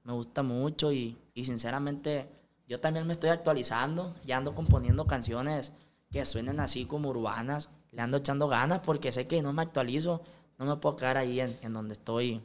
[0.04, 2.28] Me gusta mucho y, y sinceramente
[2.68, 4.14] yo también me estoy actualizando.
[4.24, 5.72] Ya ando componiendo canciones
[6.10, 7.68] que suenen así como urbanas.
[7.90, 10.22] Le ando echando ganas porque sé que no me actualizo.
[10.58, 12.40] No me puedo quedar ahí en, en donde estoy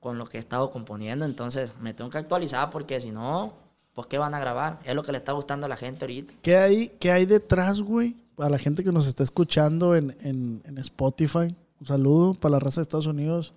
[0.00, 1.24] con lo que he estado componiendo.
[1.24, 3.52] Entonces me tengo que actualizar porque si no,
[3.98, 4.78] pues ¿qué van a grabar?
[4.84, 6.34] Es lo que le está gustando a la gente ahorita.
[6.40, 8.14] ¿Qué hay, qué hay detrás, güey?
[8.36, 11.56] Para la gente que nos está escuchando en, en- Spotify.
[11.80, 13.54] Un saludo para la raza de Estados Unidos.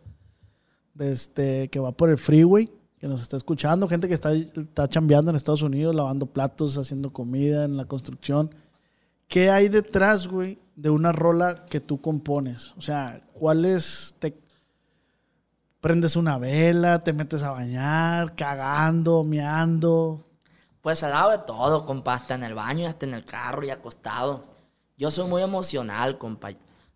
[0.98, 3.88] Este, que va por el freeway, que nos está escuchando.
[3.88, 8.50] Gente que está, está chambeando en Estados Unidos, lavando platos, haciendo comida en la construcción.
[9.28, 12.74] ¿Qué hay detrás, güey, de una rola que tú compones?
[12.78, 14.36] O sea, ¿cuáles te
[15.80, 20.26] prendes una vela, te metes a bañar, cagando, meando?
[20.82, 23.26] Pues se ha dado de todo, compa, hasta en el baño, y hasta en el
[23.26, 24.42] carro y acostado.
[24.98, 26.50] Yo soy muy emocional, compa.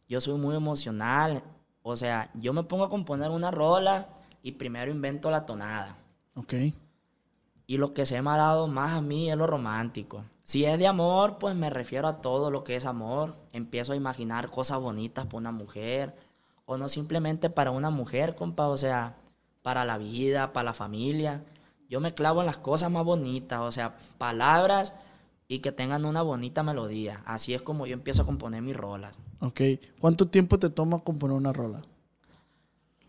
[0.07, 1.43] Yo soy muy emocional.
[1.81, 4.07] O sea, yo me pongo a componer una rola
[4.41, 5.97] y primero invento la tonada.
[6.35, 6.53] Ok.
[7.67, 10.23] Y lo que se me ha dado más a mí es lo romántico.
[10.43, 13.35] Si es de amor, pues me refiero a todo lo que es amor.
[13.53, 16.15] Empiezo a imaginar cosas bonitas para una mujer.
[16.65, 18.67] O no simplemente para una mujer, compa.
[18.67, 19.15] O sea,
[19.63, 21.43] para la vida, para la familia.
[21.89, 23.61] Yo me clavo en las cosas más bonitas.
[23.61, 24.93] O sea, palabras
[25.47, 27.21] y que tengan una bonita melodía.
[27.25, 29.19] Así es como yo empiezo a componer mis rolas.
[29.39, 29.61] Ok.
[29.99, 31.81] ¿Cuánto tiempo te toma componer una rola?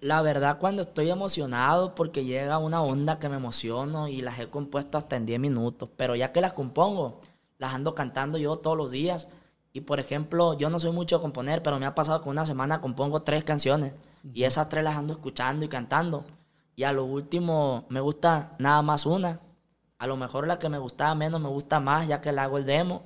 [0.01, 4.49] La verdad, cuando estoy emocionado, porque llega una onda que me emociono y las he
[4.49, 7.23] compuesto hasta en 10 minutos, pero ya que las compongo,
[7.57, 9.27] las ando cantando yo todos los días.
[9.73, 12.45] Y por ejemplo, yo no soy mucho de componer, pero me ha pasado que una
[12.45, 13.95] semana compongo tres canciones.
[14.35, 16.25] Y esas tres las ando escuchando y cantando.
[16.77, 19.41] Y a lo último me gusta nada más una.
[19.99, 22.59] A lo mejor la que me gustaba menos me gusta más ya que le hago
[22.59, 23.03] el demo.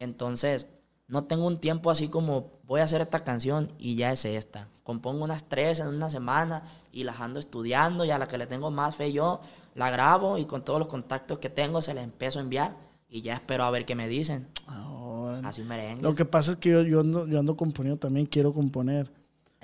[0.00, 0.68] Entonces,
[1.06, 4.68] no tengo un tiempo así como voy a hacer esta canción y ya es esta.
[4.82, 8.46] Compongo unas tres en una semana y las ando estudiando y a la que le
[8.48, 9.40] tengo más fe yo
[9.76, 12.76] la grabo y con todos los contactos que tengo se les empiezo a enviar
[13.08, 14.48] y ya espero a ver qué me dicen.
[14.66, 16.02] Ahora, Así merengue.
[16.02, 19.12] Lo que pasa es que yo, yo, ando, yo ando componiendo también, quiero componer.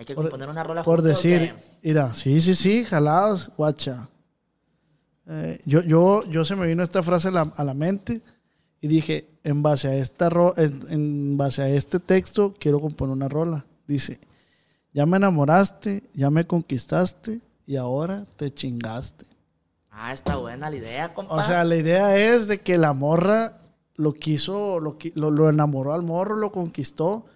[0.02, 3.50] Hay que por- componer una rola Por juntos, ¿o decir, mira, sí, sí, sí, jalados,
[3.56, 4.08] guacha.
[5.26, 8.22] Eh, yo, yo, yo se me vino esta frase a la, a la mente
[8.80, 13.12] y dije, en base a esta ro- en, en base a este texto, quiero componer
[13.14, 13.64] una rola.
[13.86, 14.18] Dice,
[14.92, 19.26] ya me enamoraste, ya me conquistaste y ahora te chingaste.
[19.90, 21.34] Ah, está buena la idea, compa.
[21.36, 23.60] O sea, la idea es de que la morra
[23.94, 27.26] lo quiso, lo, qui- lo, lo enamoró al morro, lo conquistó.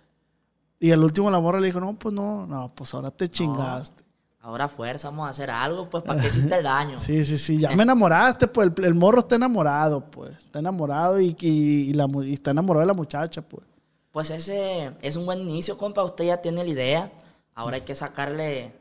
[0.79, 4.05] Y al último la morra le dijo, no, pues no, no, pues ahora te chingaste.
[4.41, 6.99] Ahora fuerza, vamos a hacer algo, pues, para que hiciste el daño.
[7.01, 10.37] Sí, sí, sí, ya me enamoraste, pues el, el morro está enamorado, pues.
[10.37, 13.67] Está enamorado y, y- y la, y está enamorado de la muchacha, pues.
[14.13, 16.05] Pues ese es un buen inicio, compa.
[16.05, 17.13] Usted ya tiene la idea.
[17.55, 18.73] Ahora hay que sacarle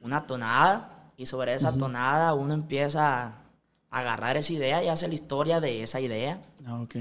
[0.00, 0.88] una tonada.
[1.16, 3.32] Y sobre esa tonada uno empieza a
[3.90, 6.40] agarrar esa idea y hace la historia de esa idea.
[6.66, 6.96] Ah, ok.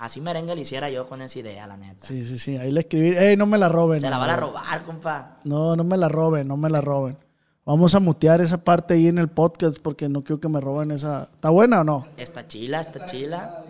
[0.00, 2.06] Así merengue lo hiciera yo con esa idea, la neta.
[2.06, 2.56] Sí, sí, sí.
[2.56, 4.00] Ahí le escribí, ey, no me la roben.
[4.00, 5.36] Se la no, van a robar, compa.
[5.44, 7.18] No, no me la roben, no me la roben.
[7.66, 10.90] Vamos a mutear esa parte ahí en el podcast porque no quiero que me roben
[10.90, 11.24] esa.
[11.24, 12.06] ¿Está buena o no?
[12.16, 13.62] Está chila, está chila.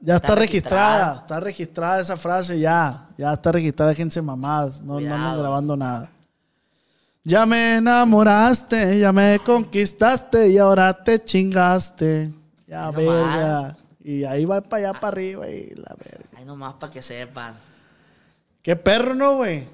[0.00, 1.20] Ya está, Está registrada, registrada.
[1.22, 3.08] está registrada esa frase ya.
[3.18, 4.80] Ya está registrada, déjense mamadas.
[4.80, 6.08] No, no andan grabando nada.
[7.24, 12.32] Ya me enamoraste, ya me conquistaste y ahora te chingaste.
[12.68, 13.76] Ya, Ahí verga.
[14.08, 16.24] Y ahí va para allá, para arriba y la verga.
[16.36, 17.52] Ahí nomás para que sepan.
[18.62, 19.64] Qué perro, ¿no, güey?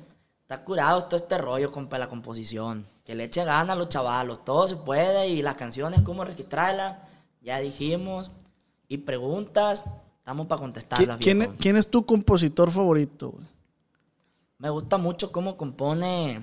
[0.43, 2.85] Está curado todo este rollo, compa, la composición.
[3.05, 4.45] Que le eche ganas a los chavalos.
[4.45, 6.99] Todo se puede y las canciones, cómo registrarlas,
[7.43, 8.33] ya dijimos.
[8.89, 9.85] Y preguntas,
[10.19, 11.61] estamos para ¿Qui- contestarlas, ¿Quién, es- viejo.
[11.63, 13.47] quién es tu compositor favorito, güey?
[14.59, 16.43] Me gusta mucho cómo compone.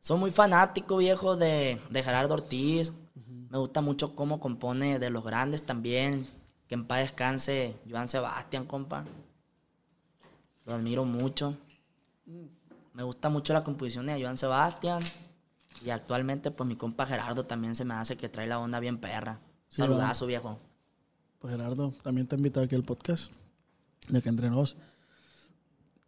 [0.00, 2.92] Soy muy fanático, viejo, de, de Gerardo Ortiz.
[3.50, 6.26] Me gusta mucho cómo compone de los grandes también.
[6.68, 9.04] Que en paz descanse Joan Sebastián, compa.
[10.64, 11.56] Lo admiro mucho.
[12.92, 15.02] Me gusta mucho la composición de Joan Sebastián.
[15.84, 18.98] Y actualmente, pues mi compa Gerardo también se me hace que trae la onda bien
[18.98, 19.38] perra.
[19.68, 20.58] Sí, Saludazo, viejo.
[21.38, 23.30] Pues Gerardo, también te he invitado aquí al podcast.
[24.08, 24.76] De que entre nos.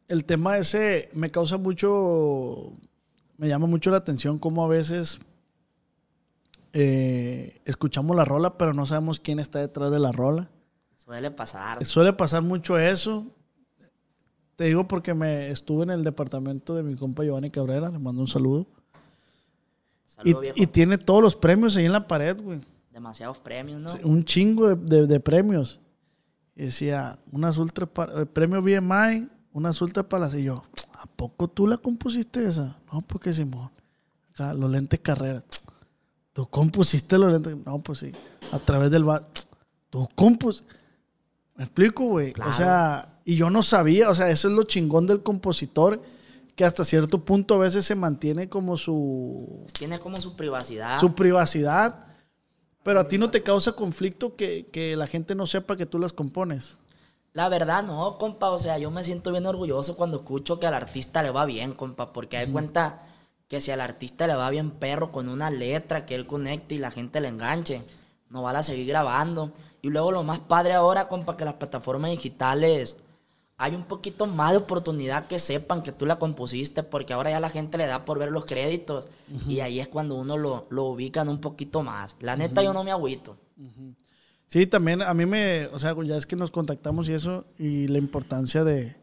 [0.08, 2.72] El tema ese me causa mucho.
[3.36, 5.20] Me llama mucho la atención cómo a veces
[6.72, 10.50] eh, escuchamos la rola, pero no sabemos quién está detrás de la rola.
[10.96, 11.84] Suele pasar.
[11.86, 13.26] Suele pasar mucho eso.
[14.56, 18.20] Te digo porque me estuve en el departamento de mi compa Giovanni Cabrera, le mando
[18.20, 18.66] un saludo.
[20.24, 20.54] Y, viejo.
[20.56, 22.60] y tiene todos los premios ahí en la pared, güey.
[22.92, 23.92] Demasiados premios, ¿no?
[24.08, 25.78] Un chingo de, de- de premios.
[26.56, 30.34] Y decía, unas ultra para, eh, premio BMI, unas ultra para las.
[30.34, 30.60] Y yo,
[30.94, 32.76] ¿a poco tú la compusiste esa?
[32.92, 33.70] No, porque Simón.
[34.32, 35.44] Acá, los lentes carrera.
[36.38, 37.56] ¿Tú compusiste los lentes?
[37.66, 38.12] No, pues sí.
[38.52, 39.26] A través del bar.
[39.90, 40.62] ¿Tú compus?
[41.56, 42.32] ¿Me explico, güey?
[42.32, 42.50] Claro.
[42.50, 46.00] O sea, y yo no sabía, o sea, eso es lo chingón del compositor,
[46.54, 51.00] que hasta cierto punto a veces se mantiene como su Tiene como su privacidad.
[51.00, 52.06] su privacidad.
[52.84, 55.98] Pero a ti no te causa conflicto que, que la gente no sepa que tú
[55.98, 56.76] las compones.
[57.32, 58.50] La verdad, no, compa.
[58.50, 61.72] O sea, yo me siento bien orgulloso cuando escucho que al artista le va bien,
[61.72, 62.12] compa.
[62.12, 63.08] Porque hay cuenta
[63.48, 66.78] que si al artista le va bien perro con una letra que él conecte y
[66.78, 67.82] la gente le enganche,
[68.28, 69.52] no van a seguir grabando.
[69.80, 72.96] Y luego lo más padre ahora, compa, que las plataformas digitales
[73.56, 77.40] hay un poquito más de oportunidad que sepan que tú la compusiste, porque ahora ya
[77.40, 79.08] la gente le da por ver los créditos.
[79.48, 82.14] Y ahí es cuando uno lo, lo ubican un poquito más.
[82.20, 83.36] La neta, yo no me agüito.
[84.46, 87.88] Sí, también a mí me, o sea, ya es que nos contactamos y eso, y
[87.88, 88.96] la importancia de,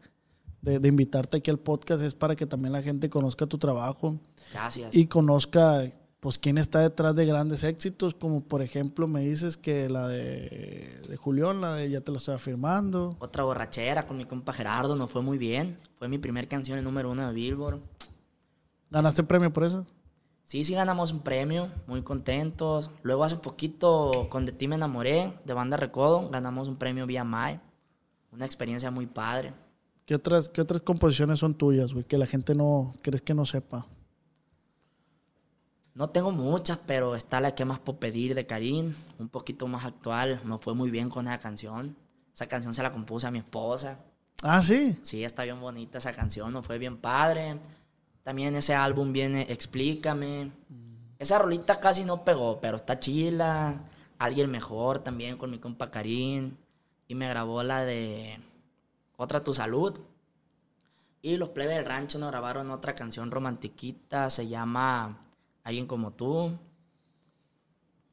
[0.66, 4.18] de- de invitarte aquí al podcast es para que también la gente conozca tu trabajo
[4.52, 4.94] Gracias.
[4.94, 5.84] y conozca,
[6.20, 11.00] pues, quién está detrás de grandes éxitos, como por ejemplo me dices que la de,
[11.08, 13.16] de Julián, la de Ya te lo estoy afirmando.
[13.20, 15.78] Otra borrachera con mi compa Gerardo, nos fue muy bien.
[15.98, 17.80] Fue mi primer canción el número uno de Billboard.
[18.90, 19.86] ¿Ganaste premio por eso?
[20.44, 22.90] Sí, sí ganamos un premio, muy contentos.
[23.02, 27.24] Luego hace poquito con De ti me enamoré, de Banda Recodo, ganamos un premio vía
[27.24, 27.60] Mai.
[28.32, 29.54] Una experiencia muy padre.
[30.06, 32.04] ¿Qué otras, qué otras composiciones son tuyas, güey?
[32.04, 33.88] Que la gente no, crees que no sepa.
[35.94, 39.84] No tengo muchas, pero está la que más por pedir de Karim, un poquito más
[39.84, 40.40] actual.
[40.44, 41.96] No fue muy bien con esa canción.
[42.32, 43.98] Esa canción se la compuse a mi esposa.
[44.42, 44.96] Ah, sí.
[45.02, 47.58] Sí, está bien bonita esa canción, no fue bien padre.
[48.22, 50.52] También ese álbum viene Explícame.
[51.18, 53.80] Esa rolita casi no pegó, pero está chila.
[54.18, 56.56] Alguien mejor también con mi compa Karim.
[57.08, 58.38] Y me grabó la de
[59.16, 59.98] Otra Tu Salud.
[61.22, 65.18] Y los plebes del rancho nos grabaron otra canción romantiquita, se llama
[65.64, 66.56] Alguien como tú.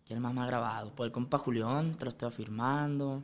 [0.05, 0.91] ¿Quién más me ha grabado?
[0.95, 3.23] Pues el compa Julián, te lo estoy afirmando.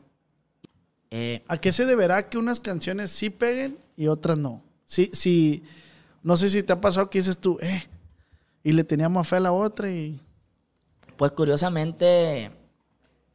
[1.10, 4.62] Eh, ¿A qué se deberá que unas canciones sí peguen y otras no?
[4.86, 5.64] Sí, sí,
[6.22, 7.88] no sé si te ha pasado que dices tú, eh,
[8.64, 10.20] y le teníamos fe a la otra y...
[11.18, 12.52] Pues curiosamente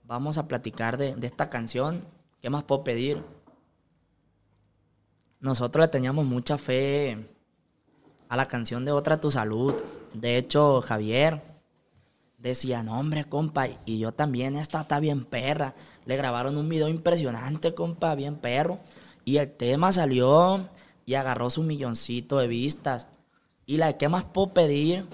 [0.04, 2.04] vamos a platicar de, de esta canción.
[2.40, 3.22] ¿Qué más puedo pedir?
[5.44, 7.18] Nosotros le teníamos mucha fe
[8.30, 9.74] a la canción de Otra Tu Salud.
[10.14, 11.42] De hecho, Javier
[12.38, 15.74] decía, no hombre, compa, y yo también, esta está bien perra.
[16.06, 18.78] Le grabaron un video impresionante, compa, bien perro.
[19.26, 20.66] Y el tema salió
[21.04, 23.06] y agarró su milloncito de vistas.
[23.66, 25.04] Y la de qué más puedo pedir,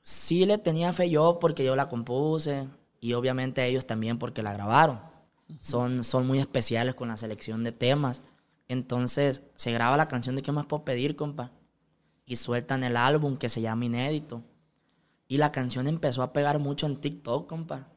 [0.00, 2.68] sí le tenía fe yo porque yo la compuse.
[3.00, 4.98] Y obviamente ellos también porque la grabaron.
[5.58, 8.22] Son, son muy especiales con la selección de temas.
[8.70, 11.50] Entonces se graba la canción de qué más puedo pedir, compa.
[12.24, 14.44] Y sueltan el álbum que se llama Inédito.
[15.26, 17.88] Y la canción empezó a pegar mucho en TikTok, compa.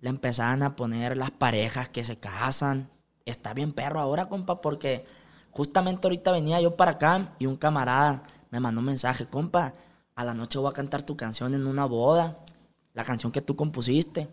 [0.00, 2.90] Le empezaban a poner las parejas que se casan.
[3.24, 5.06] Está bien perro ahora, compa, porque
[5.52, 9.72] justamente ahorita venía yo para acá y un camarada me mandó un mensaje, compa,
[10.14, 12.40] a la noche voy a cantar tu canción en una boda,
[12.92, 14.28] la canción que tú compusiste.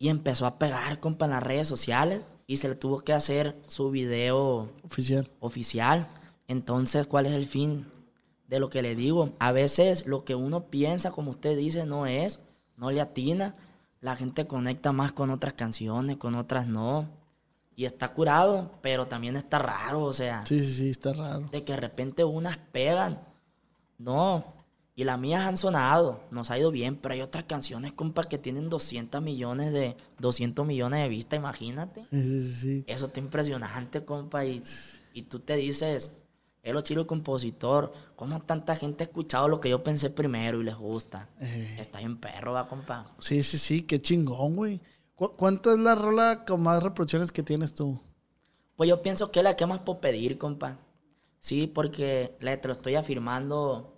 [0.00, 3.54] Y empezó a pegar, compa, en las redes sociales y se le tuvo que hacer
[3.68, 5.30] su video oficial.
[5.38, 6.08] Oficial.
[6.48, 7.86] Entonces, ¿cuál es el fin
[8.48, 9.30] de lo que le digo?
[9.38, 12.40] A veces lo que uno piensa, como usted dice, no es,
[12.76, 13.54] no le atina
[14.00, 17.08] la gente conecta más con otras canciones, con otras no.
[17.74, 20.44] Y está curado, pero también está raro, o sea.
[20.46, 21.48] Sí, sí, sí, está raro.
[21.50, 23.20] De que de repente unas pegan.
[23.98, 24.44] No.
[24.98, 28.36] Y las mías han sonado, nos ha ido bien, pero hay otras canciones, compa, que
[28.36, 32.02] tienen 200 millones de 200 millones de vistas, imagínate.
[32.10, 32.84] Sí, sí, sí.
[32.88, 34.60] Eso está impresionante, compa, y,
[35.12, 36.16] y tú te dices,
[36.64, 37.92] el chilo compositor.
[38.16, 41.28] ¿Cómo tanta gente ha escuchado lo que yo pensé primero y les gusta?
[41.38, 41.76] Eh.
[41.78, 43.14] Está bien perro, va, compa.
[43.20, 44.80] Sí, sí, sí, qué chingón, güey.
[45.14, 48.00] ¿Cuánto es la rola con más reproducciones que tienes tú?
[48.74, 50.80] Pues yo pienso que es la que más puedo pedir, compa.
[51.38, 53.94] Sí, porque te lo estoy afirmando,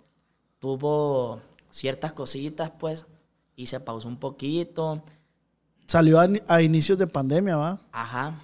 [0.61, 3.05] tuvo ciertas cositas, pues,
[3.57, 5.03] y se pausó un poquito.
[5.87, 7.81] Salió a, a inicios de pandemia, ¿va?
[7.91, 8.35] Ajá,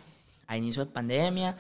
[0.47, 1.55] a inicios de pandemia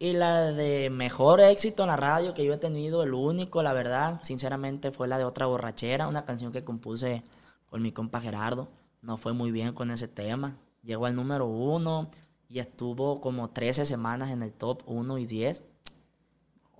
[0.00, 3.74] y la de mejor éxito en la radio que yo he tenido, el único, la
[3.74, 7.22] verdad, sinceramente, fue la de Otra Borrachera, una canción que compuse
[7.68, 8.68] con mi compa Gerardo.
[9.02, 10.56] No fue muy bien con ese tema.
[10.82, 12.08] Llegó al número uno
[12.48, 15.62] y estuvo como 13 semanas en el top 1 y 10.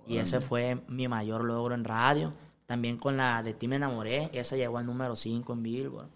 [0.07, 2.33] Y ese fue mi mayor logro en radio.
[2.71, 6.07] También con la de Ti me enamoré, esa llegó al número 5 en Billboard.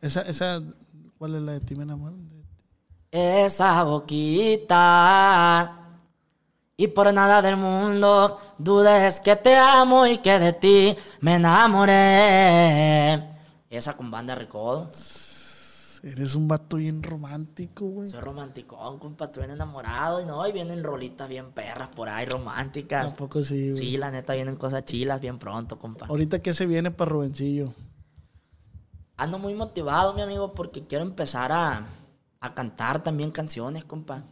[0.00, 0.60] Esa, esa,
[1.16, 2.16] ¿cuál es la de Ti me enamoré?
[3.12, 5.78] Esa boquita
[6.76, 11.92] y por nada del mundo dudes que te amo y que de ti me enamoré.
[13.70, 14.90] Esa con banda recodo.
[16.04, 18.10] Eres un vato bien romántico, güey.
[18.10, 20.20] Soy romanticón, compa, estoy bien enamorado.
[20.20, 23.06] Y no, y vienen rolitas bien perras por ahí, románticas.
[23.06, 23.78] Tampoco sí, güey.
[23.78, 26.04] Sí, la neta, vienen cosas chilas bien pronto, compa.
[26.04, 27.72] Ahorita, ¿qué se viene para Rubencillo?
[29.16, 31.86] Ando muy motivado, mi amigo, porque quiero empezar a,
[32.38, 34.24] a cantar también canciones, compa.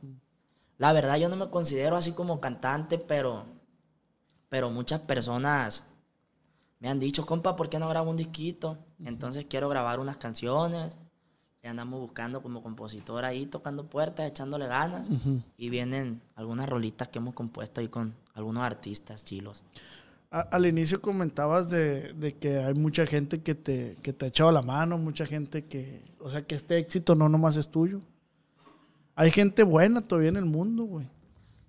[0.77, 3.47] La verdad yo no me considero así como cantante, pero,
[4.51, 5.85] pero muchas personas
[6.81, 8.77] me han dicho, compa, ¿por qué no grabo un disquito?
[9.03, 10.99] Entonces quiero grabar unas canciones.
[11.65, 15.09] Y andamos buscando como compositor ahí, tocando puertas, echándole ganas.
[15.57, 19.63] Y vienen algunas rolitas que hemos compuesto ahí con algunos artistas chilos.
[20.31, 24.63] al inicio comentabas de, que hay mucha gente que te, que te ha echado la
[24.63, 28.01] mano, mucha gente que, o sea, que este éxito no nomás es tuyo.
[29.15, 31.07] Hay gente buena todavía en el mundo, güey.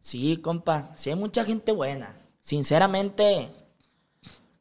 [0.02, 0.92] Sí, compa.
[0.96, 2.16] Sí, hay mucha gente buena.
[2.42, 3.52] Sinceramente,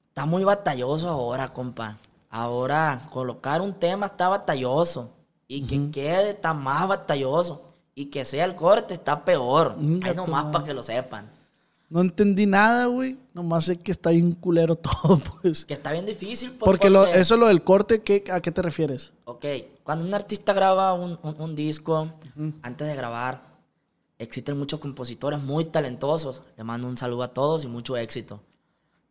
[0.08, 1.96] está muy batalloso ahora, compa.
[2.28, 5.21] Ahora, colocar un tema está batalloso.
[5.54, 7.62] Y que quede tan más batalloso.
[7.94, 9.76] Y que sea el corte está peor.
[10.02, 11.30] Hay nomás para que lo sepan.
[11.90, 13.18] No entendí nada, güey.
[13.34, 15.66] Nomás sé que está bien culero todo, pues.
[15.66, 16.52] Que está bien difícil.
[16.52, 19.12] Pues, porque, lo, eso lo del corte, ¿qué, ¿a qué te refieres?
[19.26, 19.44] Ok,
[19.82, 22.10] cuando un artista graba un, disco,
[22.62, 23.42] antes de grabar,
[24.18, 26.40] existen muchos compositores muy talentosos.
[26.56, 28.40] Le mando un saludo a todos y mucho éxito.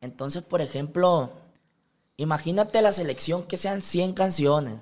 [0.02, 1.30] Entonces, por ejemplo,
[2.18, 4.80] imagínate la selección que sean 100 canciones.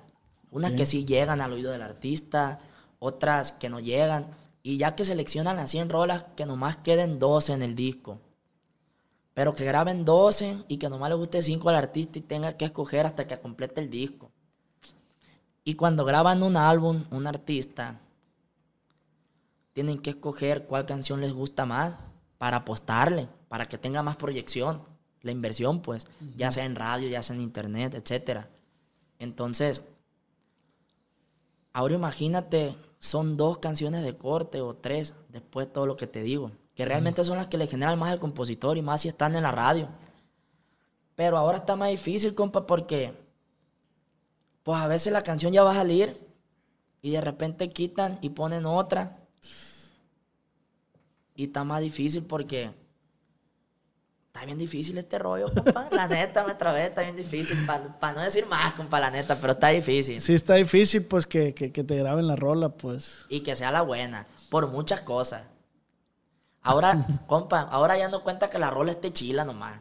[0.51, 2.59] Unas que sí llegan al oído del artista,
[2.99, 4.27] otras que no llegan.
[4.63, 8.19] Y ya que seleccionan las 100 rolas, que nomás queden 12 en el disco.
[9.33, 12.65] Pero que graben 12 y que nomás le guste 5 al artista y tenga que
[12.65, 14.31] escoger hasta que complete el disco.
[15.63, 17.99] Y cuando graban un álbum, un artista,
[19.73, 21.93] tienen que escoger cuál canción les gusta más
[22.37, 24.81] para apostarle, para que tenga más proyección.
[25.21, 28.45] La inversión, pues, ya sea en radio, ya sea en internet, etc.
[29.19, 29.83] Entonces,
[31.79, 36.21] ahora imagínate, son dos canciones de corte o tres, después de todo lo que te
[36.23, 39.33] digo, que realmente son las que le generan más al compositor y más si están
[39.37, 39.87] en la radio.
[41.15, 43.13] Pero ahora está más difícil, compa, porque
[44.63, 46.17] pues a veces la canción ya va a salir
[47.01, 49.17] y de repente quitan y ponen otra.
[51.33, 52.71] Y está más difícil porque
[54.29, 55.89] está bien difícil este rollo, compa.
[55.91, 57.57] La neta me trabé, está bien difícil.
[57.99, 60.21] Para no decir más, compa, la neta, pero está difícil.
[60.21, 63.25] Sí, está difícil, pues que, que, que te graben la rola, pues.
[63.29, 65.43] Y que sea la buena, por muchas cosas.
[66.61, 69.79] Ahora, compa, ahora ya no cuenta que la rola esté chila nomás.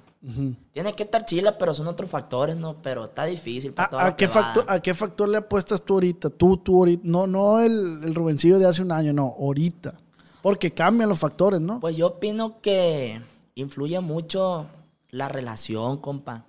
[0.72, 2.82] Tiene que estar chila, pero son otros factores, ¿no?
[2.82, 3.72] Pero está difícil.
[3.76, 6.28] ¿A, qué factor, ¿A qué factor le apuestas tú ahorita?
[6.30, 7.02] Tú, tú ahorita.
[7.04, 10.00] No, no el, el Rubencillo de hace un año, no, ahorita.
[10.42, 11.78] Porque cambian los factores, ¿no?
[11.78, 13.22] Pues yo opino que
[13.62, 14.66] influye mucho
[15.10, 16.46] la relación, compa.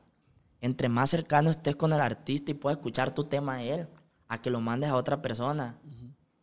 [0.61, 3.87] Entre más cercano estés con el artista y puedas escuchar tu tema a él,
[4.27, 5.77] a que lo mandes a otra persona.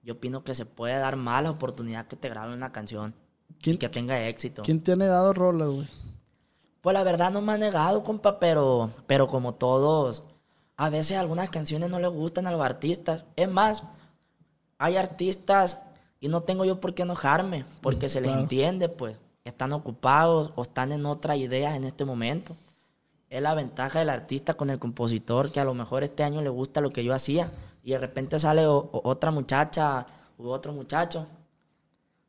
[0.03, 3.15] Yo opino que se puede dar más la oportunidad que te graben una canción.
[3.63, 4.63] y que tenga éxito.
[4.63, 5.89] ¿Quién te ha negado rolas, güey?
[6.81, 10.25] Pues la verdad no me ha negado, compa, pero, pero como todos,
[10.77, 13.25] a veces algunas canciones no les gustan a los artistas.
[13.35, 13.83] Es más,
[14.79, 15.79] hay artistas
[16.21, 19.19] y no tengo yo por qué enojarme, porque se les entiende, pues.
[19.47, 22.57] Están ocupados o están en otras ideas en este momento.
[23.31, 26.49] Es la ventaja del artista con el compositor, que a lo mejor este año le
[26.49, 27.53] gusta lo que yo hacía
[27.85, 31.27] y de repente sale otra muchacha u otro muchacho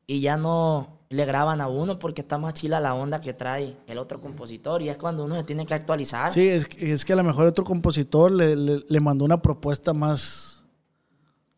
[0.06, 3.76] y ya no, le graban a uno porque está más chila la onda que trae
[3.88, 6.32] el otro compositor y es cuando uno se tiene que actualizar.
[6.32, 10.66] Sí, es, es que a lo mejor otro compositor le, le, mandó una propuesta más...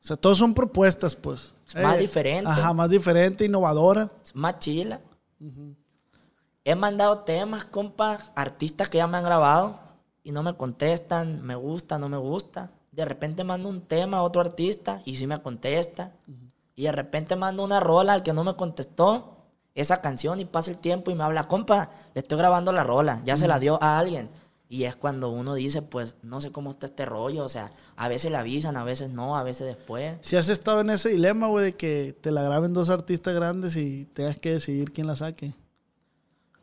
[0.01, 1.53] O sea, todos son propuestas, pues.
[1.75, 2.49] más eh, diferente.
[2.49, 4.09] Ajá, más diferente, innovadora.
[4.33, 5.01] Más chila.
[6.63, 9.79] He mandado temas, compa, artistas que ya me han grabado
[10.23, 12.71] y no me contestan, me gusta, no me gusta.
[12.91, 16.11] De repente mando un tema a otro artista y sí me contesta.
[16.75, 19.37] Y de repente mando una rola al que no me contestó
[19.75, 23.21] esa canción y pasa el tiempo y me habla, compa, le estoy grabando la rola,
[23.23, 24.29] ya se la dio a alguien.
[24.71, 28.07] Y es cuando uno dice, pues no sé cómo está este rollo, o sea, a
[28.07, 30.17] veces le avisan, a veces no, a veces después.
[30.21, 33.75] Si has estado en ese dilema, güey, de que te la graben dos artistas grandes
[33.75, 35.55] y tengas que decidir quién la saque.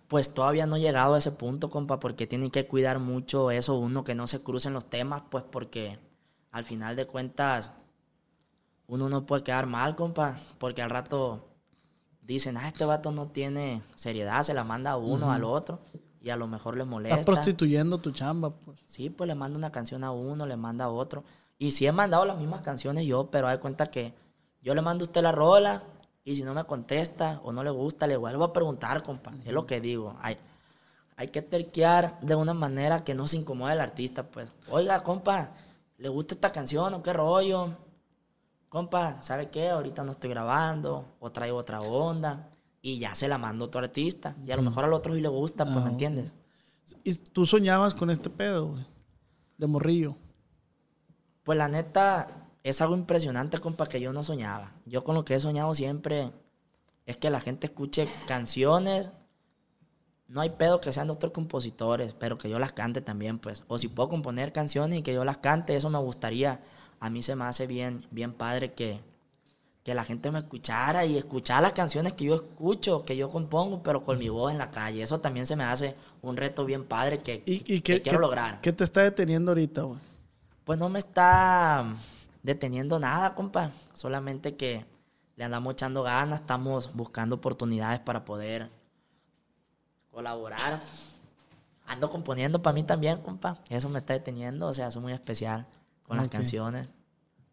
[0.07, 3.75] Pues todavía no he llegado a ese punto, compa, porque tiene que cuidar mucho eso,
[3.75, 5.99] uno que no se crucen los temas, pues porque
[6.53, 7.73] al final de cuentas
[8.87, 11.49] uno no puede quedar mal, compa, porque al rato
[12.23, 15.81] dicen, ah, este vato no tiene seriedad, se la manda a uno, al otro,
[16.27, 17.21] y a lo mejor le molesta.
[17.21, 18.81] Estás prostituyendo tu chamba, pues.
[18.87, 21.23] Sí, pues le manda una canción a uno, le manda a otro.
[21.57, 24.13] Y sí he mandado las mismas canciones yo, pero hay cuenta que
[24.61, 25.85] yo le mando a usted la rola,
[26.25, 29.35] y si no me contesta o no le gusta, le vuelvo a preguntar, compa.
[29.45, 30.17] Es lo que digo.
[30.21, 30.37] Hay,
[31.15, 34.49] hay que terquear de una manera que no se incomode el artista, pues.
[34.69, 35.51] Oiga, compa,
[35.97, 37.71] ¿le gusta esta canción o qué rollo?
[38.69, 39.71] compa, ¿sabe qué?
[39.71, 42.49] Ahorita no estoy grabando, o traigo otra onda,
[42.87, 44.37] y ya se la mando a otro artista.
[44.47, 46.35] Y a lo mejor al otro sí le gusta, pues, ¿me ah, entiendes?
[47.03, 48.87] ¿Y tú soñabas con este pedo, güey?
[49.59, 50.15] De morrillo.
[51.43, 54.73] Pues la neta, es algo impresionante, compa, que yo no soñaba.
[54.85, 56.31] Yo con lo que he soñado siempre
[57.07, 59.11] es que la gente escuche canciones.
[60.29, 63.65] No hay pedo que sean de otros compositores, pero que yo las cante también, pues.
[63.67, 66.61] O si puedo componer canciones y que yo las cante, eso me gustaría
[67.01, 69.01] a mí se me hace bien, bien padre que,
[69.87, 73.85] que la gente me escuchara y escuchar las canciones que yo escucho, que yo compongo,
[73.85, 75.01] pero con mi voz en la calle.
[75.01, 77.45] Eso también se me hace un reto bien padre que,
[77.85, 78.61] quiero lograr.
[78.63, 80.01] ¿Qué te está deteniendo ahorita, güey?
[80.65, 81.87] Pues no me está
[82.43, 83.71] deteniendo nada, compa.
[83.93, 84.85] Solamente que
[85.37, 88.69] le andamos echando ganas, estamos buscando oportunidades para poder
[90.11, 90.81] colaborar.
[91.87, 93.59] Ando componiendo para mí también, compa.
[93.69, 95.65] Eso me está deteniendo, o sea, es muy especial
[96.03, 96.89] con las canciones.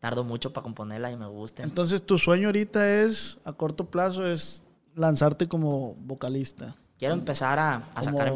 [0.03, 1.63] Tardo mucho para componerlas y me gustan.
[1.63, 4.61] Entonces, tu sueño ahorita es, a corto plazo, es
[4.95, 6.75] lanzarte como vocalista.
[6.99, 8.33] Quiero empezar a, a sacar.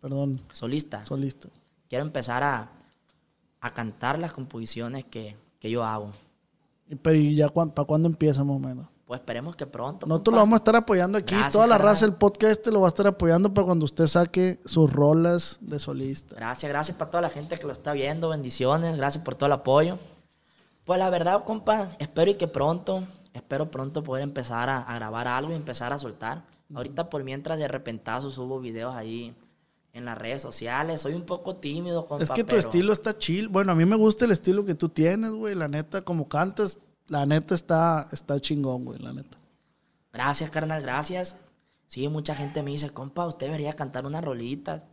[0.00, 0.40] Perdón.
[0.54, 1.04] Solista.
[1.04, 1.50] Solista.
[1.90, 2.70] Quiero empezar a,
[3.60, 6.12] a cantar las composiciones que, que yo hago.
[7.02, 8.86] Pero ¿y ya para cuándo empieza más o menos?
[9.04, 10.06] Pues esperemos que pronto.
[10.06, 11.34] Nosotros lo vamos a estar apoyando aquí.
[11.52, 14.60] Toda la raza del podcast este lo va a estar apoyando para cuando usted saque
[14.64, 16.36] sus rolas de solista.
[16.36, 18.30] Gracias, gracias para toda la gente que lo está viendo.
[18.30, 18.96] Bendiciones.
[18.96, 19.98] Gracias por todo el apoyo.
[20.86, 23.02] Pues la verdad, compa, espero y que pronto
[23.34, 26.44] espero pronto poder empezar a, a grabar algo y empezar a soltar.
[26.74, 29.34] Ahorita por mientras de repentazo subo videos ahí
[29.92, 31.02] en las redes sociales.
[31.02, 33.48] Soy un poco tímido, compa, Es que tu pero- estilo está chill.
[33.48, 35.54] Bueno, a mí me gusta el estilo que tú tienes, güey.
[35.54, 36.78] La neta, como cantas,
[37.08, 39.36] la neta está, está chingón, güey, la neta.
[40.12, 41.36] Gracias, carnal, gracias.
[41.88, 44.84] Sí, mucha gente me dice, compa, usted debería cantar unas rolitas.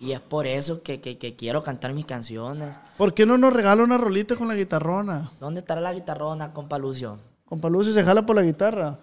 [0.00, 2.74] Y es por eso que, que- que quiero cantar mis canciones.
[2.96, 5.30] ¿Por qué no nos regala una rolita con la guitarrona?
[5.38, 7.18] ¿Dónde estará la guitarrona, compa Lucio?
[7.44, 8.98] Compa Lucio se jala por la guitarra.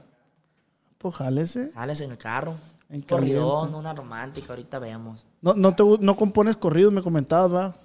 [0.98, 1.72] Pues jálese.
[1.72, 2.56] Sales en el carro.
[2.89, 5.26] En corridón, una romántica, ahorita vemos.
[5.41, 7.76] No, no, te, no compones corridos, me comentabas, ¿va?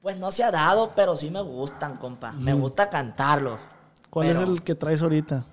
[0.00, 2.32] Pues no se ha dado, pero sí me gustan, compa.
[2.32, 3.60] Me gusta cantarlos.
[4.10, 5.44] ¿Cuál es el que traes ahorita?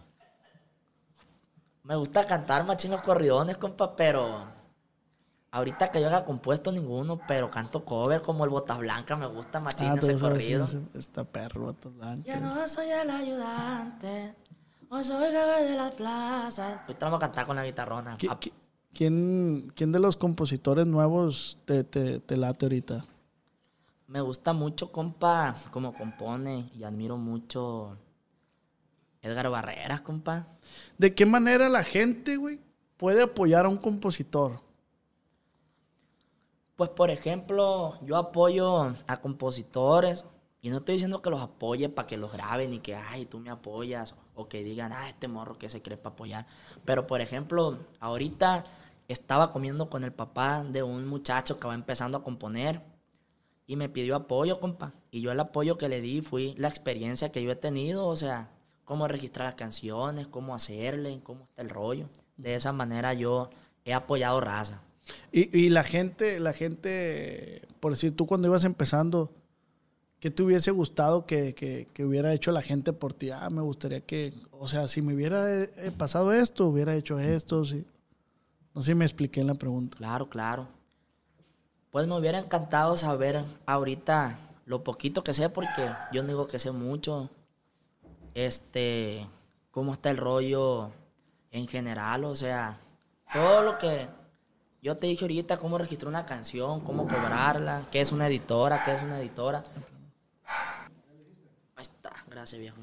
[1.83, 4.45] Me gusta cantar machín los corridones, compa, pero...
[5.53, 9.59] Ahorita que yo haga compuesto ninguno, pero canto cover como el Botas Blanca, me gusta
[9.59, 10.63] machín Ah, ese corrido.
[10.65, 12.27] ese- Está perro, vato blanco.
[12.27, 14.33] Ya no soy el ayudante,
[14.89, 16.79] o soy jefe de las plazas.
[16.81, 18.17] Ahorita vamos a cantar con la guitarrona.
[18.17, 18.51] ¿Qui- qui-
[18.93, 23.05] ¿Quién, quién de los compositores nuevos te, te, te late ahorita?
[24.07, 27.97] Me gusta mucho, compa, como compone y admiro mucho
[29.21, 30.45] Edgar Barreras, compa.
[30.97, 32.59] ¿De qué manera la gente, güey,
[32.97, 34.59] puede apoyar a un compositor?
[36.83, 40.25] Pues, por ejemplo, yo apoyo a compositores
[40.61, 43.39] y no estoy diciendo que los apoye para que los graben y que, ay, tú
[43.39, 46.45] me apoyas o que digan, ah, este morro que se cree para apoyar.
[46.83, 48.65] Pero, por ejemplo, ahorita
[49.07, 52.81] estaba comiendo con el papá de un muchacho que va empezando a componer
[53.65, 54.91] y me pidió apoyo, compa.
[55.09, 58.17] Y yo el apoyo que le di fue la experiencia que yo he tenido, o
[58.17, 58.49] sea,
[58.83, 62.09] cómo registrar las canciones, cómo hacerle, cómo está el rollo.
[62.35, 63.51] De esa manera yo
[63.85, 64.81] he apoyado raza.
[65.31, 69.31] Y, la gente, la gente, por decir, tú cuando ibas empezando,
[70.19, 73.31] ¿qué te hubiese gustado que, que- hubiera hecho la gente por ti?
[73.31, 77.65] Ah, me gustaría que, o sea, si me hubiera eh, pasado esto, hubiera hecho esto,
[77.65, 77.83] sí.
[78.73, 79.97] No sé si me expliqué en la pregunta.
[79.97, 80.67] Claro, claro.
[81.91, 86.57] Pues me hubiera encantado saber ahorita lo poquito que sé, porque yo no digo que
[86.59, 87.29] sé mucho.
[88.33, 89.27] Este,
[89.71, 90.89] cómo está el rollo
[91.51, 92.79] en general, o sea,
[93.31, 94.07] todo lo que
[94.83, 98.93] yo te dije ahorita, cómo registrar una canción, cómo cobrarla, qué es una editora, qué
[98.93, 99.63] es una editora.
[100.45, 102.81] Ahí está, gracias viejo.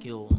[0.00, 0.30] ¿Qué hubo?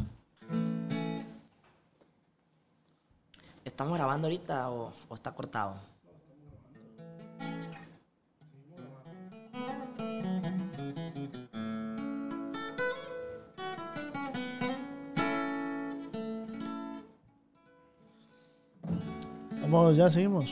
[3.64, 5.95] ¿Estamos grabando ahorita o, o está cortado?
[19.68, 20.46] Vamos, ya seguimos.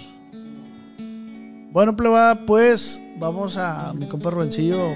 [1.70, 4.92] Bueno, pleba, pues vamos a mi compa Rubencillo.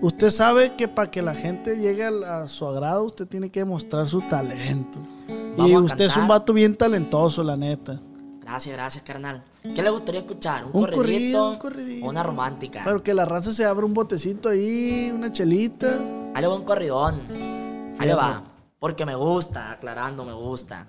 [0.00, 4.08] Usted sabe que para que la gente llegue a, su agrado, usted tiene que demostrar
[4.08, 4.98] su talento.
[5.28, 8.00] y Vamos usted es un vato bien talentoso, la neta.
[8.40, 9.44] Gracias, gracias, carnal.
[9.62, 10.64] ¿Qué le gustaría escuchar?
[10.64, 12.06] ¿Un, Un corridito, un corridito.
[12.06, 12.80] una romántica?
[12.84, 15.86] Pero que la raza se abra un botecito ahí, una chelita.
[16.34, 17.20] Ahí le va un corridón.
[17.98, 18.42] Ahí le va.
[18.78, 20.86] Porque me gusta, aclarando, me gusta.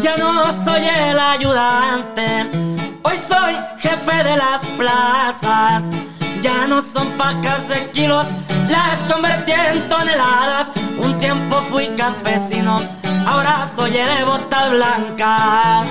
[0.00, 2.46] Ya no soy el ayudante,
[3.02, 5.90] hoy soy jefe de las plazas.
[6.40, 8.28] Ya no son pacas de kilos,
[8.68, 10.72] las convertí en toneladas.
[11.02, 12.80] Un tiempo fui campesino,
[13.26, 15.84] ahora soy el de bota blanca.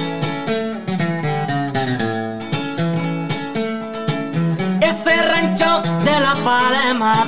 [4.82, 7.26] ese rancho de la Palema.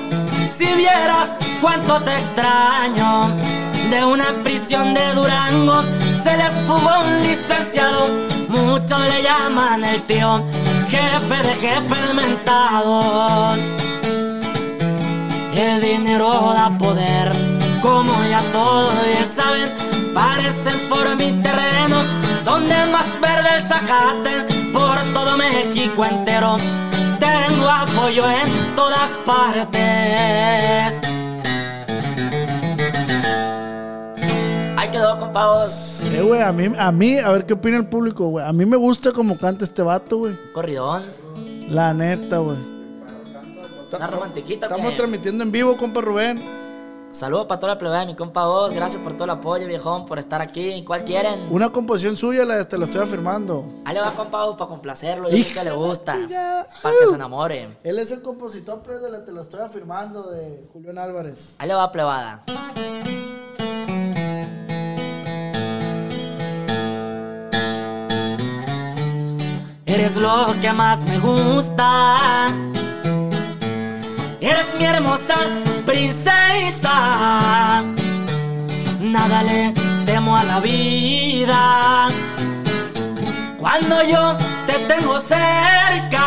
[0.55, 3.27] Si vieras cuánto te extraño,
[3.89, 5.83] de una prisión de Durango
[6.29, 8.07] se les fugó un licenciado.
[8.49, 10.43] Muchos le llaman el tío,
[10.89, 13.53] jefe de jefe de mentado.
[15.55, 17.31] El dinero da poder,
[17.81, 19.69] como ya todos bien saben.
[20.13, 21.97] Parecen por mi terreno,
[22.43, 24.33] donde más verde el zacate,
[24.73, 26.57] por todo México entero.
[27.19, 31.01] Tengo apoyo en todas partes.
[34.79, 36.01] Ahí quedó, compadres.
[36.05, 38.45] Eh, güey, a mí, a mí, a ver qué opina el público, güey.
[38.45, 40.33] A mí me gusta como canta este vato, güey.
[40.53, 41.03] Corridón.
[41.67, 42.55] La neta, güey.
[43.93, 44.67] Una romantiquita.
[44.67, 44.97] ¿o Estamos qué?
[44.97, 46.41] transmitiendo en vivo, compa Rubén.
[47.11, 48.71] Saludos para toda la plebe de mi compa vos.
[48.73, 50.81] Gracias por todo el apoyo, viejón, por estar aquí.
[50.87, 51.47] ¿Cuál quieren?
[51.49, 53.65] Una composición suya, la, te la estoy afirmando.
[53.83, 55.29] Ahí le va compa vos para complacerlo.
[55.29, 56.15] Yo sé que le gusta.
[56.81, 57.67] Para que se enamore.
[57.83, 61.55] Él es el compositor, pero de la te lo estoy afirmando, de Julián Álvarez.
[61.57, 62.45] Ahí le va plebada.
[69.89, 72.51] Eres lo que más me gusta.
[74.39, 75.33] Eres mi hermosa
[75.83, 77.81] princesa.
[79.01, 79.73] Nada le
[80.05, 82.09] temo a la vida.
[83.57, 84.37] Cuando yo
[84.67, 86.21] te tengo cerca,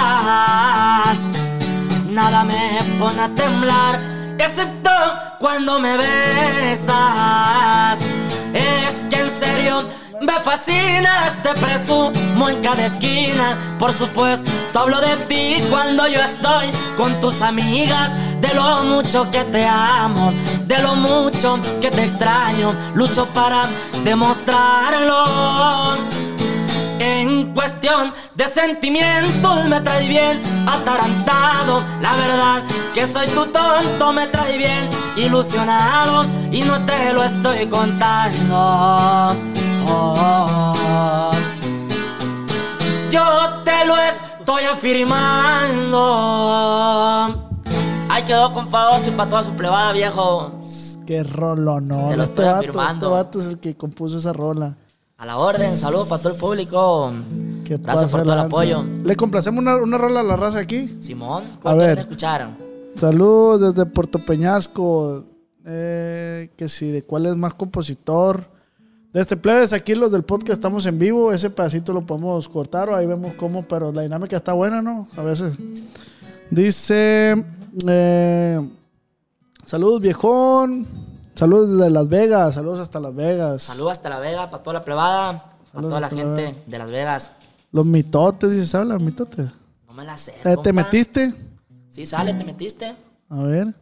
[2.11, 4.01] nada me pone a temblar,
[4.39, 4.91] excepto
[5.39, 6.91] cuando me besas.
[8.53, 9.87] Es que en serio
[10.23, 13.77] me fascinas, te presumo en cada esquina.
[13.79, 18.13] Por supuesto, hablo de ti cuando yo estoy con tus amigas.
[18.41, 20.33] De lo mucho que te amo,
[20.67, 23.67] de lo mucho que te extraño, lucho para
[24.05, 25.97] demostrarlo.
[26.99, 31.85] En cuestión de sentimientos me trae bien atarantado.
[32.01, 32.63] La verdad
[32.95, 39.37] que soy tu tonto, me trae bien ilusionado y no te lo estoy contando.
[43.11, 43.25] Yo
[43.65, 45.99] te lo estoy afirmando.
[48.11, 50.53] Ahí quedó compa y para toda su plebada, viejo.
[51.07, 52.09] Qué rolo, no.
[52.09, 53.07] Te lo este estoy vato, afirmando.
[53.07, 54.77] este vato es el que compuso esa rola.
[55.19, 57.13] A la orden, saludos para todo el público.
[57.65, 58.85] ¿Qué Gracias por todo el apoyo.
[59.05, 60.99] ¿Le complacemos una, una rola a la raza aquí?
[61.01, 61.87] Simón, A ¿cuál ver.
[61.87, 62.49] quieren escuchar?
[62.97, 65.25] Saludos desde Puerto Peñasco.
[65.65, 68.51] Eh, que sí, de cuál es más compositor.
[69.13, 71.33] De este plebes, aquí los del podcast estamos en vivo.
[71.33, 75.07] Ese pedacito lo podemos cortar o ahí vemos cómo, pero la dinámica está buena, ¿no?
[75.17, 75.53] A veces.
[76.51, 77.45] Dice.
[77.87, 78.69] eh,
[79.67, 80.87] saludos, viejón.
[81.35, 82.55] Saludos desde Las Vegas.
[82.55, 83.63] Saludos hasta Las Vegas.
[83.63, 87.33] Saludos hasta La Vega, para toda la plebada, para toda la gente de Las Vegas.
[87.71, 89.51] Los mitotes, dice, ¿sabes los mitotes?
[89.87, 90.35] No me la sé.
[90.45, 91.35] Eh, ¿Te metiste?
[91.91, 92.97] Sí, sale, te metiste.
[93.29, 93.75] A ver.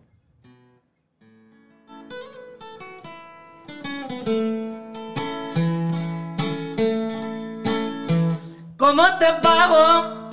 [8.90, 10.28] ¿Cómo te pago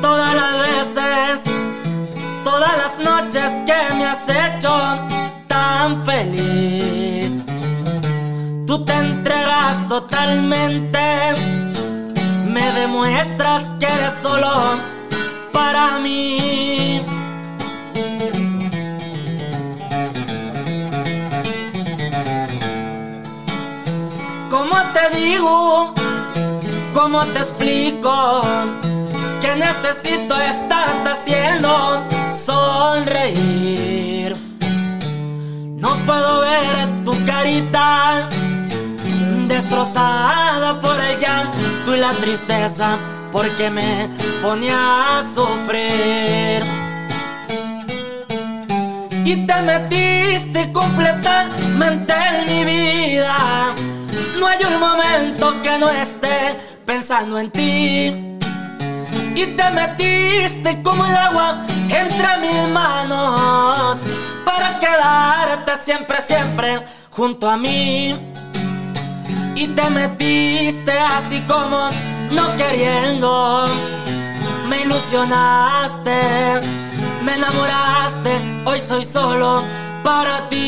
[0.00, 1.54] todas las veces,
[2.42, 4.74] todas las noches que me has hecho
[5.46, 7.44] tan feliz?
[8.66, 11.34] Tú te entregas totalmente,
[12.46, 14.80] me demuestras que eres solo
[15.52, 17.00] para mí.
[24.50, 26.01] ¿Cómo te digo?
[26.94, 28.42] ¿Cómo te explico?
[29.40, 34.36] Que necesito estarte haciendo sonreír.
[35.78, 38.28] No puedo ver tu carita
[39.46, 42.98] destrozada por el llanto y la tristeza
[43.32, 44.10] porque me
[44.42, 46.62] ponía a sufrir.
[49.24, 53.74] Y te metiste completamente en mi vida.
[54.38, 58.38] No hay un momento que no esté pensando en ti.
[59.34, 64.00] Y te metiste como el agua entre mis manos
[64.44, 68.20] para quedarte siempre, siempre junto a mí.
[69.54, 71.88] Y te metiste así como
[72.30, 73.66] no queriendo.
[74.68, 76.60] Me ilusionaste,
[77.24, 78.62] me enamoraste.
[78.64, 79.62] Hoy soy solo
[80.02, 80.62] para ti.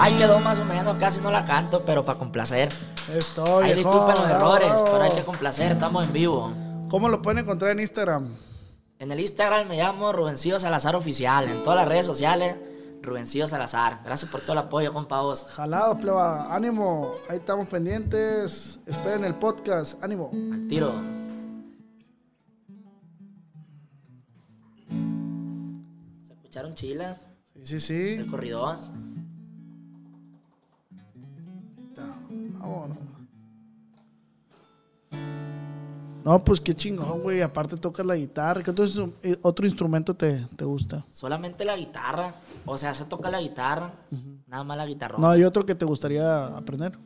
[0.00, 2.68] Ahí quedó más o menos, casi no la canto, pero para complacer.
[3.12, 3.64] Estoy.
[3.64, 6.52] Ahí disculpen los errores, pero hay que complacer, estamos en vivo.
[6.88, 8.28] ¿Cómo lo pueden encontrar en Instagram?
[9.00, 12.56] En el Instagram me llamo Rubencillo Salazar Oficial, en todas las redes sociales,
[13.02, 14.00] Rubencillo Salazar.
[14.04, 15.44] Gracias por todo el apoyo, compa vos.
[15.48, 16.54] Jalado, pleba.
[16.54, 17.12] Ánimo.
[17.28, 18.78] Ahí estamos pendientes.
[18.86, 20.02] Esperen el podcast.
[20.02, 20.30] Ánimo.
[20.32, 20.92] Al tiro.
[26.24, 27.26] ¿Se escucharon chilas?
[27.54, 28.14] Sí, sí, sí.
[28.14, 28.78] El corridor.
[32.58, 32.98] Vámonos.
[36.24, 37.40] No, pues qué chingón, güey.
[37.40, 38.62] Aparte tocas la guitarra.
[38.62, 38.84] ¿Qué otro,
[39.22, 41.04] eh, otro instrumento te, te gusta?
[41.10, 42.34] Solamente la guitarra.
[42.66, 43.92] O sea, se toca la guitarra.
[44.46, 45.16] Nada más la guitarra.
[45.18, 46.98] No, hay otro que te gustaría aprender.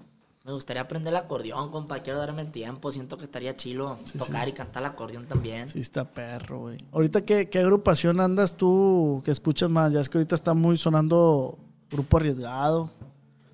[0.44, 2.00] Me gustaría aprender el acordeón, compa.
[2.00, 2.90] Quiero darme el tiempo.
[2.90, 5.68] Siento que estaría chilo tocar y cantar el acordeón también.
[5.68, 6.84] Sí, está perro, güey.
[6.90, 9.92] Ahorita, ¿qué, ¿qué agrupación andas tú que escuchas más?
[9.92, 11.58] Ya es que ahorita está muy sonando
[11.92, 12.90] Grupo Arriesgado.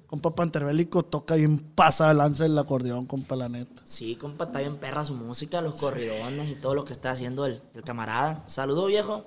[0.08, 3.82] Compa Panterbélico toca bien pasa el lance del acordeón, compa, la neta.
[3.84, 7.44] Sí, compa, está bien perra su música, los corridones y todo lo que está haciendo
[7.44, 8.42] el, el camarada.
[8.46, 9.26] Saludo, viejo.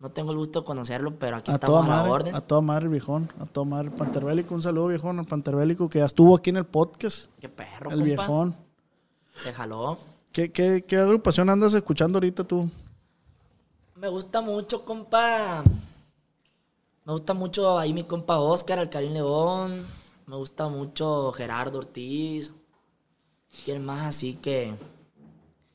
[0.00, 2.34] No tengo el gusto de conocerlo, pero aquí A toda estamos a la orden.
[2.34, 4.54] a toda madre el viejón, a toda madre el Panterbélico.
[4.54, 7.30] Un saludo, viejón, al Panterbélico que ya estuvo aquí en el podcast.
[7.38, 8.04] Qué perro, el compa.
[8.04, 8.56] viejón.
[9.36, 9.98] Se jaló.
[10.32, 12.70] ¿Qué, qué, qué agrupación andas escuchando ahorita tú?
[13.96, 15.62] Me gusta mucho, compa.
[17.04, 19.84] Me gusta mucho ahí mi compa Oscar, Alcarín León.
[20.32, 22.54] Me gusta mucho Gerardo Ortiz.
[23.66, 24.74] ¿Quién más así que...?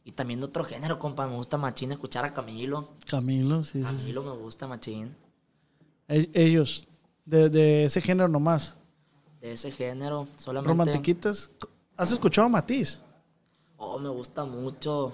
[0.03, 1.27] Y también de otro género, compa.
[1.27, 2.89] Me gusta machín escuchar a Camilo.
[3.05, 3.97] Camilo, sí, sí, sí.
[3.97, 5.15] Camilo me gusta machín.
[6.07, 6.87] Ellos,
[7.23, 8.77] de, de ese género nomás.
[9.41, 10.69] De ese género, solamente...
[10.69, 11.51] Romantiquitas.
[11.95, 12.99] ¿Has escuchado a Matiz?
[13.77, 15.13] Oh, me gusta mucho.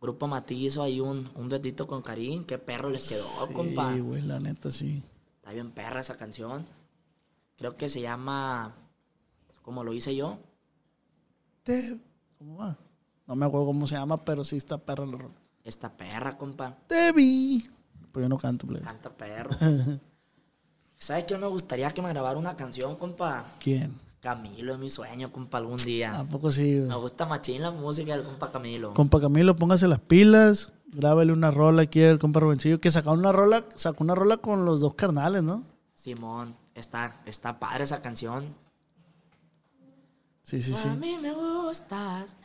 [0.00, 2.44] Grupo Matizo, hay un, un duetito con Karim.
[2.44, 3.94] Qué perro les quedó, compa.
[3.94, 5.02] Sí, güey, la neta, sí.
[5.38, 6.64] Está bien perra esa canción.
[7.56, 8.74] Creo que se llama...
[9.62, 10.38] Como lo hice yo.
[11.64, 11.98] Te-
[12.38, 12.76] ¿Cómo va?
[13.26, 15.34] No me acuerdo cómo se llama, pero sí está perra la rola.
[15.64, 16.76] Esta perra, compa.
[16.86, 17.68] Te vi.
[18.12, 18.84] Pues yo no canto, plebe.
[18.84, 19.50] Canta perro.
[20.96, 23.44] ¿Sabes qué me gustaría que me grabara una canción, compa?
[23.58, 23.98] ¿Quién?
[24.20, 26.26] Camilo es mi sueño, compa, algún ¿A día.
[26.30, 26.88] poco sí, güey?
[26.88, 28.94] Me gusta machín la música del compa Camilo.
[28.94, 30.72] Compa Camilo, póngase las pilas.
[30.88, 34.64] Grábale una rola aquí al compa Rubencillo, que sacó una rola, sacó una rola con
[34.64, 35.64] los dos carnales, ¿no?
[35.94, 38.54] Simón, está, está padre esa canción.
[40.42, 40.86] Sí, sí, sí.
[40.88, 42.36] A mí me gustas.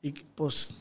[0.00, 0.74] Y pues,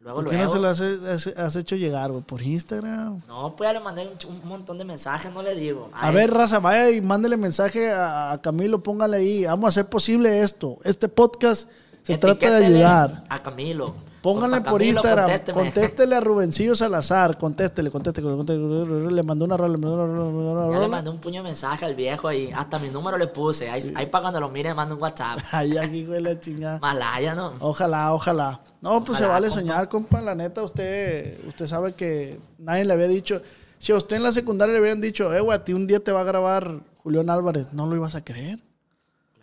[0.00, 2.22] Luego, ¿por qué no se lo has, has- has hecho llegar, güey?
[2.22, 3.22] ¿Por Instagram?
[3.28, 5.90] No, pues ya le mandé un, montón de mensajes, no le digo.
[5.92, 9.44] A ver, raza, vaya y mándele mensaje a, a Camilo, póngale ahí.
[9.44, 10.78] Vamos a hacer posible esto.
[10.84, 11.68] Este podcast
[12.02, 13.24] se trata de ayudar.
[13.28, 13.94] A Camilo.
[14.24, 15.58] Pónganle Compa por Camilo, Instagram, contésteme.
[15.58, 20.24] contéstele a Rubencillo Salazar, contéstele, contéstele, contéstele, le mandó una rola, le mandó una rola,
[20.24, 22.88] le mandó una Ya le mandé un puño de mensaje al viejo y hasta mi
[22.88, 23.68] número le puse.
[23.68, 25.40] Ahí, ahí para cuando lo mire, me manda un WhatsApp.
[25.52, 26.78] Ay, aquí, güey, la chingada.
[26.78, 27.52] Malaya, ¿no?
[27.60, 28.62] Ojalá, ojalá.
[28.80, 29.60] No, pues se vale compa.
[29.60, 30.22] soñar, compa.
[30.22, 33.42] La neta, usted, usted sabe que nadie le había dicho.
[33.78, 36.02] Si a usted en la secundaria le hubieran dicho, eh, güey, a ti un día
[36.02, 38.58] te va a grabar Julián Álvarez, no lo ibas a creer.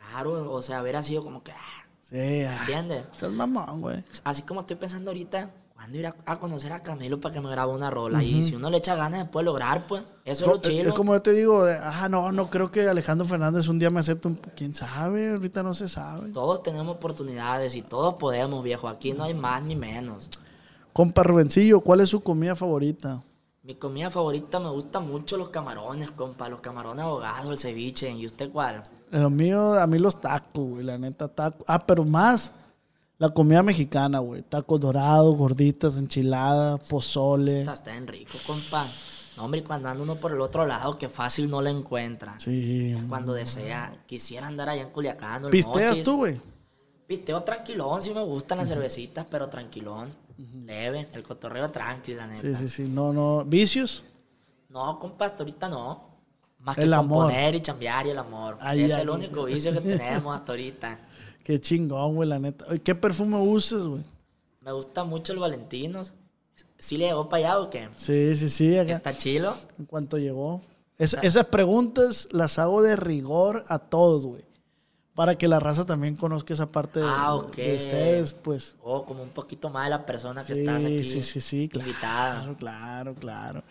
[0.10, 1.52] Claro, o sea, hubiera sido como que.
[2.12, 3.05] Sí, ah, ¿Entiendes?
[3.16, 4.03] seas mamón, güey.
[4.24, 7.49] Así como estoy pensando ahorita, ¿cuándo ir a, a conocer a Camilo para que me
[7.49, 8.22] grabe una rola?
[8.22, 10.03] Y si uno le echa ganas, puede lograr, pues.
[10.26, 10.89] Eso es lo Es- chido.
[10.89, 13.89] Es como yo te digo, de, ah, no, no creo que Alejandro Fernández un día
[13.89, 14.36] me acepte un...
[14.36, 15.32] ¿Quién sabe?
[15.32, 16.32] Ahorita no se sabe.
[16.32, 18.89] Todos tenemos oportunidades y todos podemos, viejo.
[18.89, 20.30] Aquí no hay más ni menos.
[20.91, 23.24] Compa Rubencillo, ¿cuál es su comida favorita?
[23.64, 26.49] Mi comida favorita me gustan mucho los camarones, compa.
[26.49, 28.12] Los camarones ahogados, el ceviche.
[28.12, 28.84] ¿Y usted cuál?
[29.12, 31.64] Lo mío, a mí los tacos, güey, la neta, tacos.
[31.68, 32.53] Ah, pero más
[33.18, 34.41] la comida mexicana, güey.
[34.41, 37.59] Tacos dorados, gorditas, enchiladas, pozole.
[37.59, 38.86] Está, está bien rico, compa.
[39.38, 42.39] No, hombre, cuando anda uno por el otro lado, que fácil no le encuentra.
[42.39, 42.95] Sí.
[42.97, 44.03] Es cuando desea.
[44.05, 46.39] Quisiera andar allá en Culiacán en ¿Pisteas tú, güey?
[47.05, 50.09] Pisteo tranquilón, sí me gustan las cervecitas, pero tranquilón.
[50.66, 52.41] Leve, el cotorreo tranquilo, la neta.
[52.41, 52.84] Sí, sí, sí.
[52.84, 53.43] No, no.
[53.45, 54.03] ¿Vicios?
[54.70, 56.11] No, compa, hasta ahorita no.
[56.62, 57.24] Más El que amor.
[57.26, 58.57] componer y chambear y el amor.
[58.76, 60.99] Es el único vicio que tenemos hasta ahorita.
[61.43, 62.66] Qué chingón, güey, la neta.
[62.80, 64.03] ¿Qué perfume usas, güey?
[64.62, 66.14] Me gusta mucho el Valentinos.
[66.78, 67.89] ¿Sí le llegó para allá o qué?
[67.97, 68.78] Sí, sí, sí.
[68.78, 68.93] Acá.
[68.93, 69.55] Está chilo.
[69.80, 70.62] En cuanto llegó.
[70.99, 74.43] Es- esas preguntas las hago de rigor a todos, güey.
[75.16, 77.55] Para que la raza también conozca esa parte de, Ah, ok.
[77.55, 78.76] de ustedes, pues.
[78.82, 81.03] O como un poquito más de la persona que Sí, estás aquí.
[81.03, 82.55] sí, sí, sí, claro, invitada.
[82.57, 83.64] claro, claro.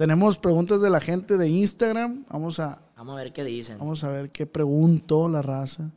[0.00, 2.24] Tenemos preguntas de la gente de Instagram.
[2.30, 3.78] Vamos a, Vamos a ver qué dicen.
[3.78, 5.90] vamos a ver qué preguntó la raza.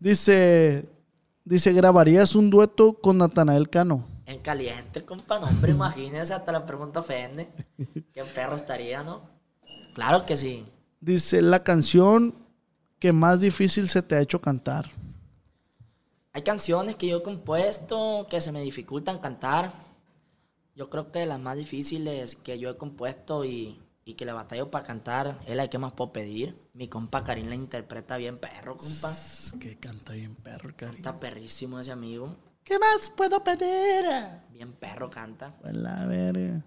[0.00, 0.88] Dice,
[1.44, 4.04] dice, ¿grabarías un dueto con Natanael Cano?
[4.26, 7.48] En caliente, compa, no, hombre, imagínese, hasta la pregunta ofende.
[8.12, 9.20] Qué perro estaría, ¿no?
[9.94, 10.64] Claro que sí.
[11.00, 12.34] Dice, la canción
[12.98, 14.90] que más difícil se te ha hecho cantar.
[16.32, 19.86] Hay canciones que yo he compuesto que se me dificultan cantar.
[20.78, 24.70] Yo creo que las más difíciles que yo he compuesto y, y que le batallo
[24.70, 26.56] para cantar es la que más puedo pedir.
[26.72, 29.12] Mi compa Karim la interpreta bien perro, compa.
[29.58, 30.98] Que canta bien perro, cariño.
[30.98, 32.36] Está perrísimo ese amigo.
[32.62, 34.04] ¿Qué más puedo pedir?
[34.52, 35.50] Bien perro canta.
[35.60, 36.64] Pues la verga.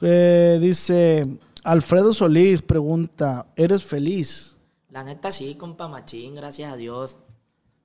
[0.00, 1.28] Eh, dice
[1.62, 4.56] Alfredo Solís pregunta, ¿eres feliz?
[4.88, 7.18] La neta sí, compa Machín, gracias a Dios.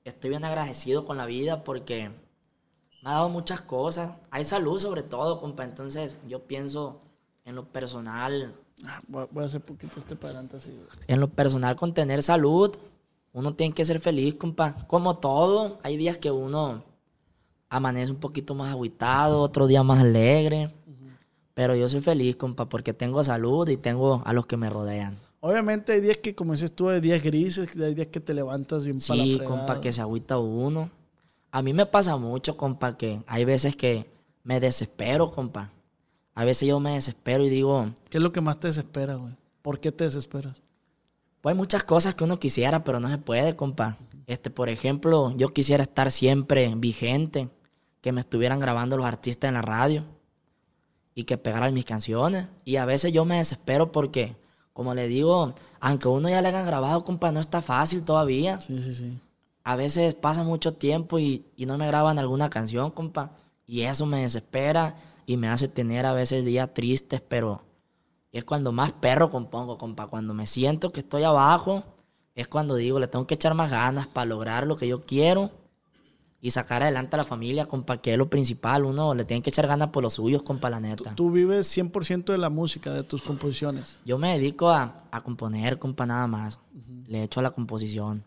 [0.05, 2.11] Estoy bien agradecido con la vida porque
[3.05, 4.11] me ha dado muchas cosas.
[4.31, 5.63] Hay salud sobre todo, compa.
[5.63, 6.99] Entonces yo pienso
[7.45, 10.69] en lo personal, Ah, Voy a hacer poquito este para adelante así.
[11.07, 12.75] en lo personal con tener salud.
[13.31, 14.73] Uno tiene que ser feliz, compa.
[14.87, 16.83] Como todo, hay días que uno
[17.69, 20.69] amanece un poquito más agüitado, otro día más alegre.
[21.53, 25.17] Pero yo soy feliz, compa, porque tengo salud y tengo a los que me rodean.
[25.39, 28.83] Obviamente hay días que, como dices tú, hay días grises, hay días que te levantas
[28.83, 29.57] bien para la Sí, fregada.
[29.57, 30.89] compa, que se agüita uno.
[31.55, 34.11] A mí me pasa mucho, compa, que hay veces que
[34.43, 35.71] me desespero, compa.
[36.33, 39.31] A veces yo me desespero y digo, ¿Qué es lo que más te desespera, güey?
[39.61, 40.61] ¿Por qué te desesperas?
[41.39, 43.95] pues hay muchas cosas que uno quisiera, pero no se puede, compa.
[44.27, 47.47] Este, por ejemplo, yo quisiera estar siempre vigente,
[48.01, 50.03] que me estuvieran grabando los artistas en la radio
[51.13, 52.49] y que pegaran mis canciones.
[52.65, 54.35] Y a veces yo me desespero porque,
[54.73, 58.59] como le digo, aunque uno ya le hayan grabado, compa, no está fácil todavía.
[58.59, 59.21] Sí, sí, sí.
[59.65, 63.31] A veces pasa mucho tiempo y, y no me graban alguna canción, compa.
[63.67, 64.95] Y eso me desespera
[65.25, 67.63] y me hace tener a veces días tristes, pero
[68.31, 70.07] es cuando más perro compongo, compa.
[70.07, 71.83] Cuando me siento que estoy abajo,
[72.35, 75.51] es cuando digo, le tengo que echar más ganas para lograr lo que yo quiero
[76.41, 78.85] y sacar adelante a la familia, compa, que es lo principal.
[78.85, 81.15] Uno le tiene que echar ganas por los suyos, compa, la neta.
[81.15, 83.97] Tú vives 100% de la música, de tus composiciones.
[84.05, 86.59] Yo me dedico a, a componer, compa, nada más.
[87.07, 88.23] Le echo a la composición.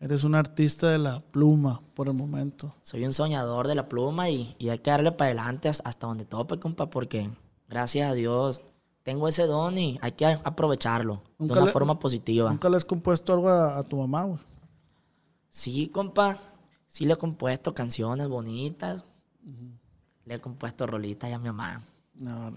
[0.00, 2.72] Eres un artista de la pluma por el momento.
[2.82, 6.24] Soy un soñador de la pluma y, y hay que darle para adelante hasta donde
[6.24, 7.30] tope, compa, porque
[7.68, 8.60] gracias a Dios
[9.02, 12.50] tengo ese don y hay que aprovecharlo de una le- forma positiva.
[12.50, 14.38] ¿Nunca le has compuesto algo a, a tu mamá, güey?
[15.50, 16.36] Sí, compa,
[16.86, 19.02] sí le he compuesto canciones bonitas.
[20.26, 21.82] Le he compuesto rolitas a mi mamá.
[22.20, 22.52] No.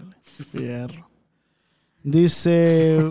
[0.52, 1.08] Fierro.
[2.04, 3.10] Dice,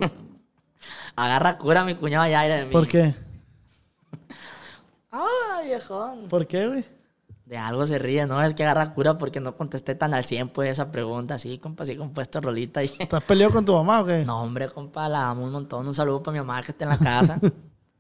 [1.16, 2.26] Agarra cura mi cuñado
[2.68, 2.72] mí.
[2.72, 3.14] ¿por qué?
[5.12, 6.28] Ay, viejón.
[6.30, 6.86] ¿Por qué, güey?
[7.46, 8.42] De algo se ríe, ¿no?
[8.42, 11.38] Es que agarra cura porque no contesté tan al 100 pues esa pregunta.
[11.38, 12.92] Sí, compa, sí compuesto rolita y...
[12.98, 14.24] ¿Estás peleado con tu mamá o qué?
[14.26, 15.86] No, hombre, compa, la amo un montón.
[15.86, 17.40] Un saludo para mi mamá que está en la casa.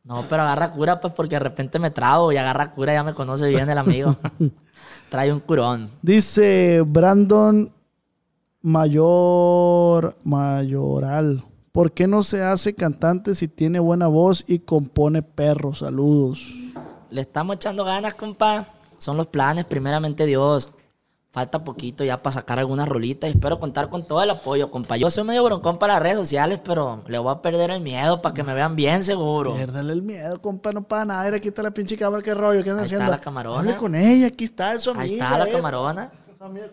[0.03, 3.13] No, pero agarra cura, pues, porque de repente me trago y agarra cura, ya me
[3.13, 4.15] conoce bien el amigo.
[5.09, 5.89] Trae un curón.
[6.01, 7.71] Dice Brandon
[8.61, 11.43] Mayor Mayoral.
[11.71, 15.79] ¿Por qué no se hace cantante si tiene buena voz y compone perros?
[15.79, 16.53] Saludos.
[17.09, 18.67] Le estamos echando ganas, compa.
[18.97, 20.69] Son los planes, primeramente Dios.
[21.31, 24.97] Falta poquito ya para sacar algunas rolitas y espero contar con todo el apoyo, compa.
[24.97, 28.21] Yo soy medio broncón para las redes sociales, pero le voy a perder el miedo
[28.21, 29.53] para que me vean bien seguro.
[29.53, 31.23] Piérdale el miedo, compa, no para nada.
[31.23, 33.11] Mira, aquí está la pinche cámara, qué rollo, ¿qué andan Ahí está haciendo?
[33.11, 33.59] la camarona.
[33.59, 34.93] Hable con ella, aquí está eso.
[34.97, 35.51] Ahí está la eh.
[35.53, 36.11] camarona.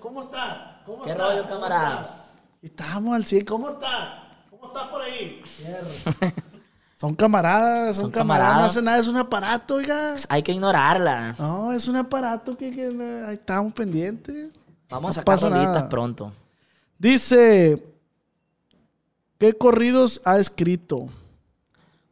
[0.00, 0.82] ¿Cómo está?
[0.84, 1.22] ¿Cómo ¿Qué está?
[1.22, 2.24] rollo, ¿Cómo camarada?
[2.60, 4.27] Estamos al 100, ¿cómo está?
[4.60, 5.42] ¿Cómo está por ahí?
[6.96, 10.16] Son camaradas, son, Son camaradas, no hacen nada, es un aparato, oiga.
[10.28, 11.36] Hay que ignorarla.
[11.38, 12.86] No, es un aparato que, que,
[13.24, 14.50] ahí estamos pendientes.
[14.88, 15.88] Vamos No a sacar nada.
[15.88, 16.32] pronto.
[16.98, 17.84] Dice,
[19.38, 21.06] ¿qué corridos ha escrito?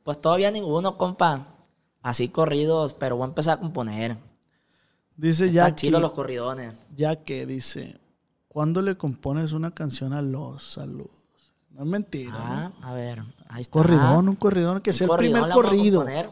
[0.05, 1.49] Pues todavía ninguno, compa.
[2.01, 4.17] Así corridos, pero voy a empezar a componer.
[5.17, 6.75] Dice Ya que, los corridones.
[6.95, 7.99] ya que dice,
[8.47, 11.16] ¿cuándo le compones una canción a los saludos?
[11.77, 12.31] No es mentira.
[12.33, 12.39] ¿no?
[12.39, 13.73] Ah, a ver, ahí está.
[13.73, 16.01] Corridón, un corridón, que Un sea el primer corrido.
[16.01, 16.31] componer.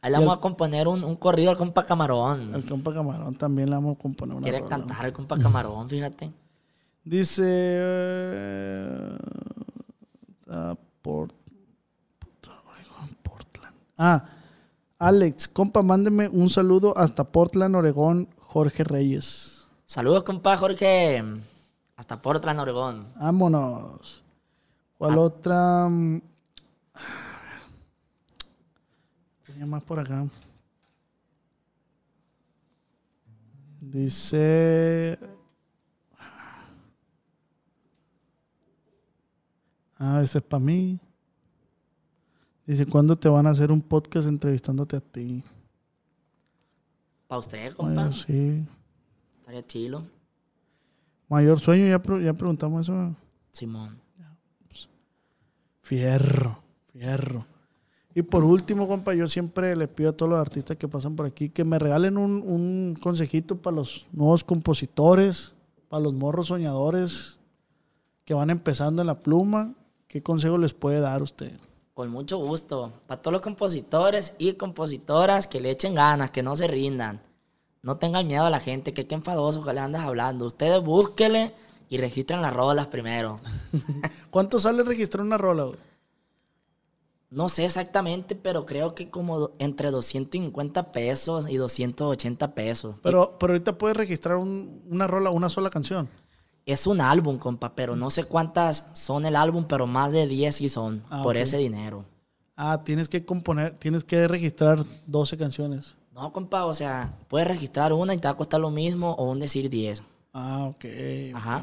[0.00, 2.54] Ahí le vamos a componer un, un corrido al compa Camarón.
[2.54, 4.68] Al compa Camarón también le vamos a componer una Quiere rola.
[4.70, 6.30] cantar el compa Camarón, fíjate.
[7.04, 7.44] Dice.
[7.46, 9.16] eh,
[11.02, 11.34] Port-
[13.22, 13.74] Portland.
[13.96, 14.24] Ah,
[14.98, 19.68] Alex, compa, mándeme un saludo hasta Portland, Oregón, Jorge Reyes.
[19.86, 21.22] Saludos, compa Jorge.
[21.96, 23.06] Hasta Portland, Oregón.
[23.18, 24.22] Vámonos.
[24.98, 25.18] ¿Cuál Ah.
[25.20, 25.84] otra?
[25.86, 26.22] A ver.
[29.46, 30.26] Tenía más por acá.
[33.80, 35.18] Dice.
[39.96, 40.98] Ah, ese es para mí.
[42.66, 45.42] Dice, ¿cuándo te van a hacer un podcast entrevistándote a ti?
[47.26, 47.94] Para usted, compa.
[47.94, 48.64] Mayor, sí.
[49.40, 50.02] Estaría chilo.
[51.28, 53.14] Mayor sueño, ya, pre- ya preguntamos eso.
[53.52, 53.98] Simón.
[55.88, 56.58] Fierro,
[56.92, 57.46] fierro.
[58.14, 61.24] Y por último, compa, yo siempre le pido a todos los artistas que pasan por
[61.24, 65.54] aquí que me regalen un, consejito para los nuevos compositores,
[65.88, 67.38] para los morros soñadores
[68.26, 69.72] que van empezando en la pluma.
[70.08, 71.58] ¿Qué consejo les puede dar usted?
[71.94, 72.92] Con mucho gusto.
[73.06, 77.22] Para todos los compositores y compositoras que le echen ganas, que no se rindan.
[77.80, 80.44] No tengan miedo a la gente, que qué enfadoso que le andas hablando.
[80.44, 81.54] Ustedes búsquele
[81.88, 83.36] y registren las rolas primero.
[84.30, 85.64] ¿Cuánto sale registrar una rola?
[85.64, 85.78] güey?
[87.30, 92.96] No sé exactamente, pero creo que como entre 250 pesos y 280 pesos.
[93.02, 96.08] Pero, pero ahorita puedes registrar un- una rola, una sola canción.
[96.64, 100.56] Es un álbum, compa, pero no sé cuántas son el álbum, pero más de 10
[100.56, 102.04] sí son Ah, por ese dinero.
[102.56, 105.96] Ah, tienes que componer, tienes que registrar 12 canciones.
[106.12, 109.30] No, compa, o sea, puedes registrar una y te va a costar lo mismo o
[109.30, 110.02] un decir 10
[110.40, 110.84] Ah, ok.
[111.34, 111.62] Ajá.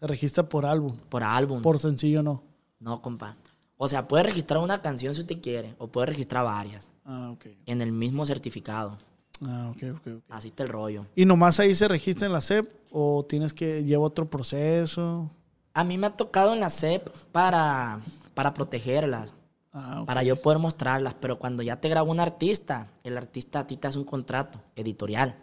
[0.00, 0.96] Se registra por álbum.
[1.08, 1.62] por álbum.
[1.62, 2.42] Por sencillo no.
[2.80, 3.36] No, compa.
[3.76, 7.46] O sea, puede registrar una canción si usted quiere, o puede registrar varias Ah, ok.
[7.66, 8.98] en el mismo certificado.
[9.44, 10.22] Ah, ok, ok, ok.
[10.30, 11.06] Así está el rollo.
[11.14, 15.30] ¿Y nomás ahí se registra en la SEP o tienes que llevar otro proceso?
[15.72, 17.98] A mí me ha tocado en la CEP para,
[18.34, 19.34] para protegerlas,
[19.72, 20.06] Ah, ok.
[20.06, 23.76] para yo poder mostrarlas, pero cuando ya te graba un artista, el artista a ti
[23.76, 25.36] te hace un contrato editorial,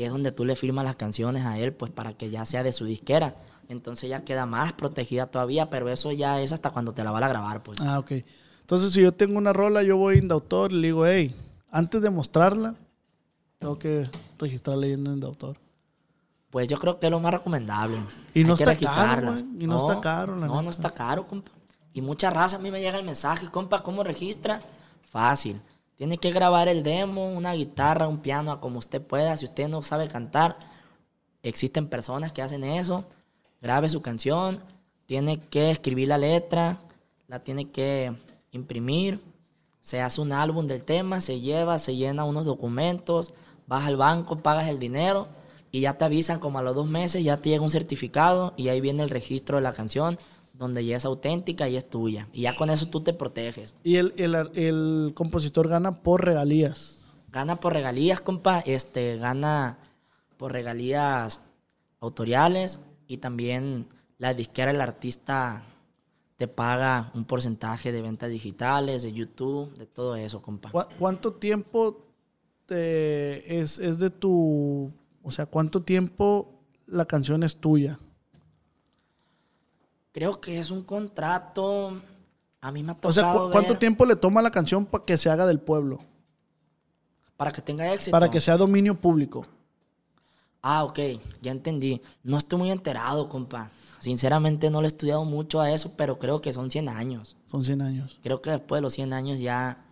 [0.00, 2.62] que es donde tú le firmas las canciones a él, pues para que ya sea
[2.62, 3.34] de su disquera.
[3.68, 7.22] Entonces ya queda más protegida todavía, pero eso ya es hasta cuando te la van
[7.22, 7.82] a grabar, pues.
[7.82, 8.12] Ah, ok.
[8.62, 11.34] Entonces, si yo tengo una rola, yo voy en autor y le digo, hey,
[11.70, 12.76] antes de mostrarla,
[13.58, 15.58] tengo que registrar leyenda en autor.
[16.48, 17.98] Pues yo creo que es lo más recomendable.
[18.32, 19.34] Y no Hay está caro.
[19.58, 21.50] Y no está caro, la No, no está caro, compa.
[21.92, 24.60] Y mucha raza a mí me llega el mensaje, compa, ¿cómo registra?
[25.12, 25.60] Fácil.
[26.00, 29.36] Tiene que grabar el demo, una guitarra, un piano, como usted pueda.
[29.36, 30.56] Si usted no sabe cantar,
[31.42, 33.04] existen personas que hacen eso.
[33.60, 34.62] Grabe su canción,
[35.04, 36.78] tiene que escribir la letra,
[37.28, 38.14] la tiene que
[38.50, 39.20] imprimir.
[39.82, 43.34] Se hace un álbum del tema, se lleva, se llena unos documentos,
[43.66, 45.28] vas al banco, pagas el dinero
[45.70, 48.68] y ya te avisan como a los dos meses, ya te llega un certificado y
[48.68, 50.16] ahí viene el registro de la canción
[50.60, 52.28] donde ya es auténtica y es tuya.
[52.32, 53.74] Y ya con eso tú te proteges.
[53.82, 57.06] Y el, el, el compositor gana por regalías.
[57.32, 59.78] Gana por regalías, compa, este, gana
[60.36, 61.40] por regalías
[61.98, 63.86] autoriales y también
[64.18, 65.64] la disquera, el artista
[66.36, 70.70] te paga un porcentaje de ventas digitales, de YouTube, de todo eso, compa.
[70.70, 72.04] ¿Cu- ¿Cuánto tiempo
[72.66, 74.90] te- es, es de tu...
[75.22, 77.98] O sea, cuánto tiempo la canción es tuya?
[80.12, 82.00] Creo que es un contrato.
[82.60, 84.84] A mí me ha O sea, tocado ¿cu- ¿cuánto ver- tiempo le toma la canción
[84.86, 85.98] para que se haga del pueblo?
[87.36, 88.10] para que tenga éxito.
[88.10, 89.46] Para que sea dominio público.
[90.60, 90.98] Ah, ok,
[91.40, 92.02] ya entendí.
[92.22, 93.70] No estoy muy enterado, compa.
[93.98, 97.36] Sinceramente no le he estudiado mucho a eso, pero creo que son 100 años.
[97.46, 98.18] Son 100 años.
[98.22, 99.82] Creo que después de los 100 años ya...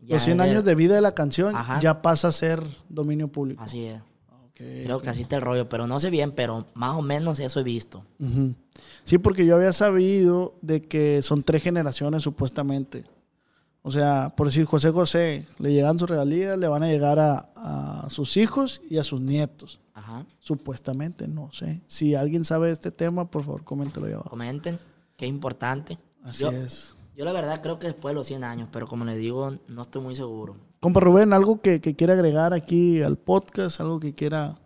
[0.00, 1.80] ya Los 100 es años de vida de la canción Ajá.
[1.80, 3.60] ya pasa a ser dominio público.
[3.64, 4.00] Así es.
[4.54, 7.58] Creo que así está el rollo, pero no sé bien, pero más o menos eso
[7.60, 8.04] he visto.
[9.04, 13.04] Sí, porque yo había sabido de que son tres generaciones supuestamente.
[13.82, 17.50] O sea, por decir, José José, le llegan sus regalías, le van a llegar a,
[17.56, 19.80] a sus hijos y a sus nietos.
[19.94, 20.24] Ajá.
[20.38, 21.82] Supuestamente, no sé.
[21.86, 24.30] Si alguien sabe de este tema, por favor, coméntelo ahí abajo.
[24.30, 24.78] Comenten,
[25.16, 25.98] que es importante.
[26.22, 26.96] Así yo, es.
[27.16, 29.82] Yo la verdad creo que después de los 100 años, pero como les digo, no
[29.82, 30.56] estoy muy seguro.
[30.80, 34.56] Compa Rubén, algo que, que quiera agregar aquí al podcast, algo que quiera...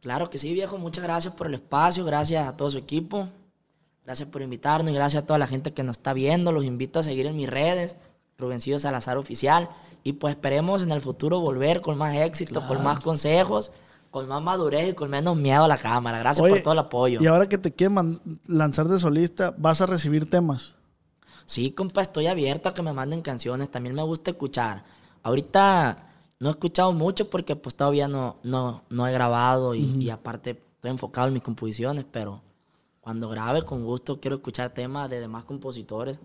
[0.00, 0.78] Claro que sí, viejo.
[0.78, 3.28] Muchas gracias por el espacio, gracias a todo su equipo.
[4.04, 6.52] Gracias por invitarnos y gracias a toda la gente que nos está viendo.
[6.52, 7.96] Los invito a seguir en mis redes,
[8.36, 9.68] Rubencillo Salazar Oficial.
[10.02, 13.70] Y pues esperemos en el futuro volver con más éxito, con más consejos,
[14.10, 16.18] con más madurez y con menos miedo a la cámara.
[16.18, 17.22] Gracias Oye, por todo el apoyo.
[17.22, 20.74] Y ahora que te quieren lanzar de solista, vas a recibir temas.
[21.46, 23.70] Sí, compa, estoy abierto a que me manden canciones.
[23.70, 24.84] También me gusta escuchar.
[25.22, 26.08] Ahorita
[26.40, 30.50] no he escuchado mucho porque pues todavía no, no, no he grabado y, y aparte
[30.74, 32.42] estoy enfocado en mis composiciones, pero
[33.00, 36.18] cuando grabe con gusto quiero escuchar temas de demás compositores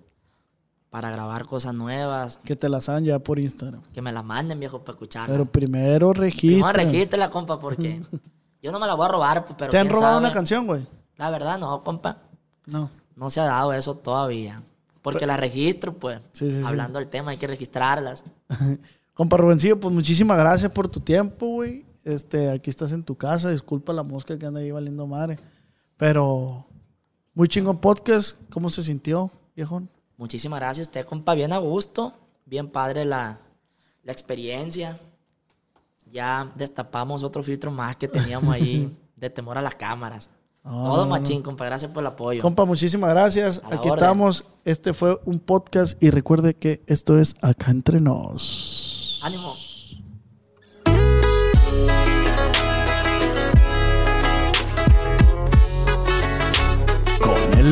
[0.89, 3.81] para grabar cosas nuevas, Que te las hagan ya por Instagram.
[3.93, 5.37] que me las manden, viejo, para escucharlas.
[5.37, 7.29] Pero primero Primero registra.
[7.29, 8.01] compa, porque
[8.63, 10.25] yo no me la voy a robar, pero ¿Te han robado sabe.
[10.25, 10.87] una canción, güey?
[11.15, 12.17] La verdad no, compa.
[12.65, 12.89] No.
[13.15, 14.63] No se ha dado eso todavía.
[15.01, 16.19] Porque las registro, pues.
[16.33, 16.63] Sí, sí, sí.
[16.65, 18.23] hablando del tema, hay que registrarlas.
[19.13, 21.85] Compa Rubencillo, pues muchísimas gracias por tu tiempo, güey.
[22.03, 23.51] Este, aquí estás en tu casa.
[23.51, 25.37] Disculpa la mosca que anda ahí valiendo madre.
[25.97, 26.65] Pero
[27.33, 28.39] muy chingón podcast.
[28.49, 29.89] ¿Cómo se sintió, viejón?
[30.17, 31.33] Muchísimas gracias a usted, compa.
[31.33, 32.13] Bien a gusto.
[32.45, 33.39] Bien padre la,
[34.03, 34.97] la experiencia.
[36.11, 40.29] Ya destapamos otro filtro más que teníamos ahí de temor a las cámaras.
[40.63, 41.65] No, Todo no, machín, compa.
[41.65, 42.41] Gracias por el apoyo.
[42.41, 43.61] Compa, muchísimas gracias.
[43.65, 43.93] Aquí orden.
[43.93, 44.45] estamos.
[44.65, 49.21] Este fue un podcast y recuerde que esto es Acá Entre Nos.
[49.23, 49.55] Ánimo.
[57.21, 57.71] Con el